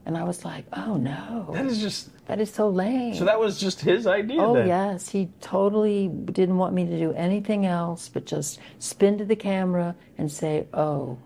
and 0.05 0.17
i 0.17 0.23
was 0.23 0.45
like 0.45 0.65
oh 0.73 0.95
no 0.97 1.49
That 1.53 1.65
is 1.65 1.79
just. 1.81 2.09
That 2.27 2.39
is 2.41 2.51
so 2.51 2.69
lame. 2.69 3.13
So 3.13 3.23
that 3.25 3.39
was 3.39 3.59
just 3.59 3.81
his 3.81 4.07
idea. 4.07 4.41
oh 4.41 4.55
then. 4.55 4.67
yes, 4.67 5.09
he 5.09 5.29
totally 5.41 6.07
didn't 6.07 6.57
want 6.57 6.73
me 6.73 6.83
to 6.83 6.97
do 6.97 7.13
anything 7.13 7.67
else 7.67 8.09
but 8.09 8.25
just 8.25 8.57
spin 8.79 9.19
to 9.19 9.25
the 9.25 9.35
camera 9.35 9.95
and 10.17 10.31
say 10.31 10.65
"oh," 10.73 11.19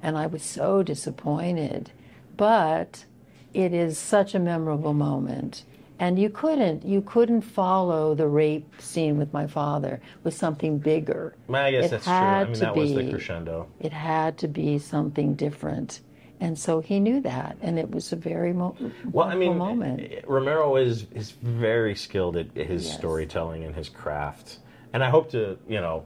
and 0.00 0.16
I 0.16 0.26
was 0.28 0.44
so 0.44 0.84
disappointed. 0.84 1.90
But 2.38 3.04
it 3.52 3.74
is 3.74 3.98
such 3.98 4.34
a 4.34 4.38
memorable 4.38 4.94
moment, 4.94 5.64
and 5.98 6.18
you 6.18 6.30
couldn't 6.30 6.84
you 6.84 7.02
couldn't 7.02 7.42
follow 7.42 8.14
the 8.14 8.28
rape 8.28 8.80
scene 8.80 9.18
with 9.18 9.32
my 9.34 9.46
father 9.48 10.00
with 10.24 10.34
something 10.34 10.78
bigger. 10.78 11.34
Well, 11.48 11.62
I 11.62 11.72
guess 11.72 11.86
It 11.86 11.90
that's 11.90 12.04
true. 12.04 12.12
I 12.14 12.44
mean, 12.44 12.52
that 12.60 12.76
was 12.76 12.94
the 12.94 13.10
crescendo. 13.10 13.66
It 13.80 13.92
had 13.92 14.38
to 14.38 14.48
be 14.48 14.78
something 14.78 15.34
different. 15.34 16.00
And 16.40 16.56
so 16.56 16.78
he 16.80 17.00
knew 17.00 17.20
that, 17.22 17.56
and 17.62 17.80
it 17.80 17.90
was 17.90 18.12
a 18.12 18.16
very 18.16 18.52
mo- 18.52 18.76
Well, 19.10 19.26
I 19.26 19.34
mean, 19.34 19.58
moment. 19.58 20.24
Romero 20.24 20.76
is 20.76 21.06
is 21.12 21.32
very 21.32 21.96
skilled 21.96 22.36
at 22.36 22.52
his 22.56 22.86
Yes. 22.86 22.96
storytelling 22.96 23.64
and 23.64 23.74
his 23.74 23.88
craft, 23.88 24.60
and 24.92 25.02
I 25.02 25.10
hope 25.10 25.30
to, 25.32 25.58
you 25.68 25.80
know, 25.80 26.04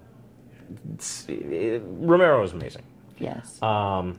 s- 0.98 1.26
Romero 1.28 2.42
is 2.42 2.52
amazing, 2.54 2.84
Yes. 3.18 3.62
um, 3.62 4.18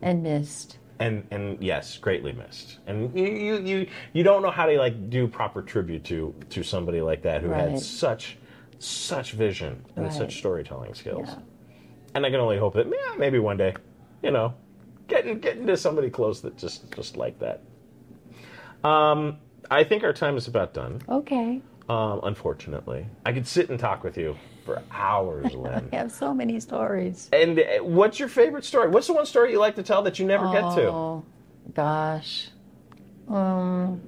and 0.00 0.22
missed. 0.22 0.78
And 1.00 1.26
and 1.30 1.62
yes, 1.62 1.96
greatly 1.98 2.32
missed. 2.32 2.78
And 2.86 3.16
you 3.18 3.26
you 3.26 3.58
you, 3.58 3.86
you 4.12 4.22
don't 4.22 4.42
know 4.42 4.50
how 4.50 4.66
to 4.66 4.76
like 4.78 5.10
do 5.10 5.28
proper 5.28 5.62
tribute 5.62 6.04
to 6.04 6.34
to 6.50 6.62
somebody 6.62 7.00
like 7.00 7.22
that 7.22 7.42
who 7.42 7.50
had 7.50 7.78
such 7.78 8.38
such 8.78 9.32
vision 9.32 9.84
and 9.96 10.06
Right. 10.06 10.14
such 10.14 10.38
storytelling 10.38 10.94
skills. 10.94 11.28
Yeah. 11.28 11.38
And 12.14 12.24
I 12.26 12.30
can 12.30 12.40
only 12.40 12.58
hope 12.58 12.74
that 12.74 12.86
yeah, 12.86 13.16
maybe 13.18 13.38
one 13.38 13.56
day, 13.56 13.74
you 14.22 14.30
know, 14.30 14.54
getting 15.08 15.38
getting 15.40 15.66
to 15.66 15.76
somebody 15.76 16.10
close 16.10 16.40
that 16.42 16.56
just 16.56 16.90
just 16.94 17.16
like 17.16 17.38
that. 17.40 17.62
Um, 18.84 19.38
I 19.70 19.84
think 19.84 20.04
our 20.04 20.12
time 20.12 20.36
is 20.36 20.46
about 20.48 20.74
done. 20.74 21.02
Okay. 21.08 21.60
Um, 21.88 22.20
unfortunately, 22.22 23.06
I 23.24 23.32
could 23.32 23.46
sit 23.46 23.70
and 23.70 23.78
talk 23.78 24.04
with 24.04 24.16
you 24.18 24.36
for 24.68 24.82
hours, 24.92 25.54
Lynn. 25.54 25.88
I 25.92 25.96
have 25.96 26.12
so 26.12 26.34
many 26.34 26.60
stories. 26.60 27.30
And 27.32 27.58
uh, 27.58 27.82
what's 27.82 28.18
your 28.18 28.28
favorite 28.28 28.66
story? 28.66 28.88
What's 28.90 29.06
the 29.06 29.14
one 29.14 29.24
story 29.24 29.50
you 29.52 29.58
like 29.58 29.76
to 29.76 29.82
tell 29.82 30.02
that 30.02 30.18
you 30.18 30.26
never 30.26 30.44
get 30.52 30.60
to? 30.76 30.88
Oh, 30.88 31.24
gosh. 31.74 32.48
Um, 33.28 34.02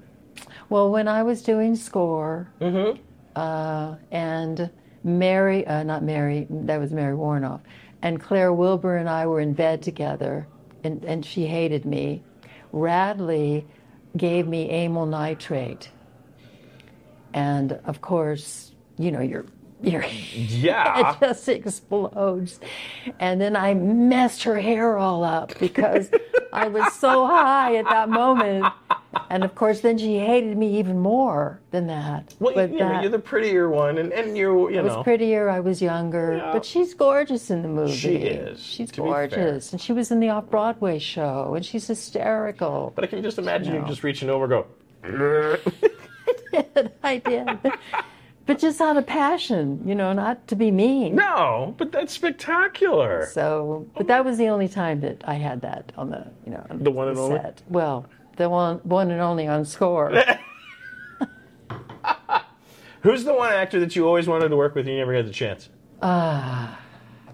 well, 0.69 0.91
when 0.91 1.09
I 1.09 1.23
was 1.23 1.43
doing 1.43 1.77
score, 1.77 2.53
Mm-hmm. 2.61 3.01
uh, 3.37 3.97
and 4.11 4.69
Mary, 5.03 5.67
uh, 5.67 5.83
not 5.83 6.03
Mary, 6.03 6.47
that 6.51 6.79
was 6.79 6.93
Mary 6.93 7.17
Warnoff, 7.17 7.61
and 8.03 8.21
Claire 8.21 8.53
Wilbur 8.53 8.97
and 8.99 9.09
I 9.09 9.27
were 9.27 9.41
in 9.41 9.55
bed 9.55 9.81
together, 9.83 10.47
and, 10.85 11.03
and 11.07 11.25
she 11.25 11.47
hated 11.47 11.87
me. 11.87 12.23
Radley 12.73 13.67
gave 14.15 14.47
me 14.47 14.69
amyl 14.69 15.07
nitrate. 15.07 15.91
And 17.33 17.73
of 17.85 18.01
course, 18.03 18.73
you 18.99 19.11
know, 19.11 19.21
you're, 19.21 19.47
you're 19.83 20.05
Yeah. 20.05 21.13
it 21.15 21.17
just 21.21 21.49
explodes. 21.49 22.61
And 23.19 23.41
then 23.41 23.57
I 23.57 23.75
messed 23.75 24.43
her 24.45 24.59
hair 24.61 24.97
all 24.99 25.25
up 25.25 25.59
because 25.59 26.11
I 26.53 26.69
was 26.69 26.93
so 26.95 27.27
high 27.27 27.77
at 27.77 27.85
that 27.87 28.09
moment. 28.09 28.67
And 29.29 29.43
of 29.43 29.55
course, 29.57 29.81
then 29.81 29.99
she 29.99 30.19
hated 30.19 30.57
me 30.57 30.79
even 30.79 30.99
more 31.01 31.61
than 31.73 31.89
that. 31.89 32.33
Well, 32.39 32.55
but 32.55 32.71
you 32.73 32.79
know, 32.79 32.89
that 32.91 33.03
you're 33.03 33.11
the 33.11 33.19
prettier 33.19 33.69
one, 33.69 33.99
and, 33.99 34.13
and 34.13 34.37
you 34.39 34.71
you 34.71 34.79
I 34.79 34.83
was 34.83 35.03
prettier. 35.03 35.49
I 35.51 35.59
was 35.61 35.83
younger, 35.83 36.37
Yeah. 36.37 36.53
but 36.53 36.65
she's 36.65 36.95
gorgeous 36.95 37.51
in 37.51 37.63
the 37.63 37.69
movie. 37.69 37.93
She 37.93 38.17
is, 38.17 38.63
She's 38.65 38.91
to 38.93 39.03
be 39.03 39.09
fair. 39.11 39.27
gorgeous, 39.29 39.73
and 39.73 39.81
she 39.81 39.93
was 39.93 40.13
in 40.13 40.21
the 40.21 40.29
off 40.29 40.49
Broadway 40.49 41.01
show, 41.01 41.55
and 41.55 41.65
she's 41.67 41.89
hysterical. 41.89 42.93
But 42.95 43.03
I 43.05 43.07
can 43.09 43.21
just 43.23 43.39
imagine 43.39 43.75
you 43.75 43.81
No. 43.81 43.89
just 43.89 44.05
reaching 44.05 44.31
over, 44.31 44.45
and 45.03 45.19
go. 45.19 45.57
I 46.53 46.63
did. 46.63 46.93
I 47.03 47.17
did, 47.19 47.49
but 48.51 48.59
just 48.59 48.81
out 48.81 48.97
of 48.97 49.07
passion, 49.07 49.81
you 49.87 49.95
know, 49.95 50.13
not 50.13 50.49
to 50.49 50.57
be 50.57 50.73
mean. 50.73 51.15
No, 51.15 51.73
but 51.79 51.93
that's 51.93 52.13
spectacular. 52.13 53.29
So, 53.33 53.87
but 53.97 54.09
that 54.09 54.25
was 54.25 54.39
the 54.39 54.49
only 54.49 54.67
time 54.67 55.01
that 55.03 55.23
I 55.25 55.35
had 55.35 55.61
that 55.61 55.93
on 55.97 56.11
the, 56.11 56.27
you 56.45 56.51
know, 56.51 56.67
on 56.69 56.83
The 56.83 56.91
one 56.91 57.07
and 57.07 57.17
only? 57.17 57.37
set. 57.39 57.63
Well, 57.69 58.07
the 58.39 58.49
one, 58.51 58.79
one 58.79 59.13
and 59.13 59.21
only 59.21 59.47
on 59.47 59.65
score. 59.65 60.11
Who's 63.03 63.23
the 63.23 63.35
one 63.35 63.53
actor 63.53 63.79
that 63.79 63.95
you 63.95 64.05
always 64.05 64.27
wanted 64.27 64.49
to 64.49 64.57
work 64.57 64.75
with 64.75 64.87
and 64.87 64.95
you 64.95 64.99
never 64.99 65.15
had 65.15 65.29
the 65.29 65.33
chance? 65.33 65.69
Ah, 66.03 66.77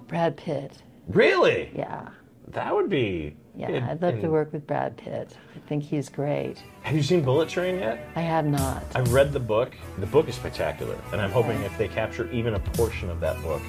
Brad 0.08 0.36
Pitt. 0.36 0.82
Really? 1.08 1.70
Yeah, 1.74 2.10
That 2.48 2.74
would 2.74 2.90
be. 2.90 3.36
Yeah. 3.56 3.88
I'd 3.90 4.02
love 4.02 4.20
to 4.20 4.28
work 4.28 4.52
with 4.52 4.66
Brad 4.66 4.96
Pitt. 4.96 5.36
I 5.54 5.58
think 5.68 5.84
he's 5.84 6.08
great. 6.08 6.62
Have 6.82 6.96
you 6.96 7.02
seen 7.02 7.22
Bullet 7.22 7.48
Train 7.48 7.78
yet? 7.78 8.06
I 8.14 8.20
have 8.20 8.46
not. 8.46 8.84
I've 8.94 9.12
read 9.12 9.32
the 9.32 9.40
book. 9.40 9.74
The 9.98 10.06
book 10.06 10.28
is 10.28 10.34
spectacular, 10.34 10.96
and 11.12 11.20
I'm 11.20 11.30
hoping 11.30 11.60
if 11.62 11.76
they 11.78 11.88
capture 11.88 12.30
even 12.30 12.54
a 12.54 12.60
portion 12.60 13.10
of 13.10 13.20
that 13.20 13.40
book 13.42 13.62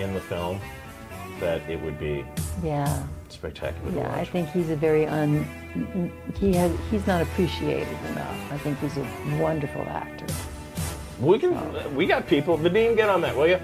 in 0.00 0.14
the 0.14 0.20
film, 0.20 0.60
that 1.40 1.68
it 1.68 1.80
would 1.82 1.98
be 1.98 2.24
Yeah, 2.62 3.02
spectacular. 3.28 3.90
yeah. 3.96 4.14
I 4.14 4.24
think 4.24 4.48
he's 4.50 4.70
a 4.70 4.76
very 4.76 5.06
un. 5.06 5.46
He 6.38 6.52
has. 6.54 6.72
He's 6.90 7.06
not 7.06 7.22
appreciated 7.22 7.88
enough. 8.10 8.52
I 8.52 8.58
think 8.58 8.78
he's 8.78 8.96
a 8.96 9.06
wonderful 9.40 9.82
actor. 9.82 10.26
we 11.20 11.38
can. 11.38 11.94
We 11.96 12.06
got 12.06 12.26
people. 12.26 12.56
Vadim, 12.58 12.96
get 12.96 13.08
on 13.08 13.20
that, 13.22 13.36
will 13.36 13.48
you? 13.48 13.58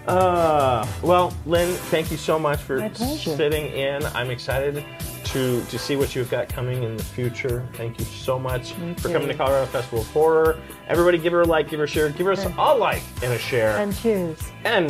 uh, 0.07 0.87
well, 1.01 1.33
Lynn, 1.45 1.73
thank 1.75 2.11
you 2.11 2.17
so 2.17 2.39
much 2.39 2.59
for 2.61 2.89
sitting 2.95 3.67
in. 3.67 4.03
I'm 4.07 4.29
excited 4.29 4.83
to 5.25 5.61
to 5.65 5.77
see 5.77 5.95
what 5.95 6.15
you've 6.15 6.31
got 6.31 6.47
coming 6.47 6.83
in 6.83 6.95
the 6.95 7.03
future. 7.03 7.67
Thank 7.73 7.99
you 7.99 8.05
so 8.05 8.39
much 8.39 8.73
for 8.97 9.09
coming 9.09 9.27
to 9.27 9.33
Colorado 9.33 9.65
Festival 9.67 9.99
of 9.99 10.07
Horror. 10.07 10.59
Everybody, 10.87 11.17
give 11.17 11.33
her 11.33 11.41
a 11.41 11.45
like, 11.45 11.69
give 11.69 11.79
her 11.79 11.85
a 11.85 11.87
share, 11.87 12.09
give 12.09 12.27
us 12.27 12.45
a 12.45 12.73
like 12.73 13.03
and 13.21 13.33
a 13.33 13.37
share. 13.37 13.77
And 13.77 13.95
cheers. 13.97 14.39
And 14.63 14.89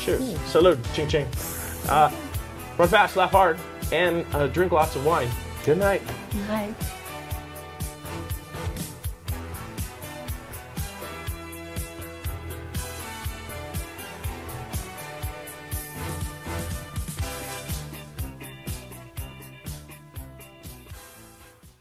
cheers. 0.00 0.38
Salute. 0.46 0.78
Ching 0.94 1.08
ching. 1.08 1.26
Uh, 1.88 2.10
run 2.78 2.88
fast, 2.88 3.16
laugh 3.16 3.30
hard, 3.30 3.58
and 3.92 4.26
uh, 4.34 4.48
drink 4.48 4.72
lots 4.72 4.96
of 4.96 5.06
wine. 5.06 5.28
Good 5.64 5.78
night. 5.78 6.02
Night. 6.48 6.74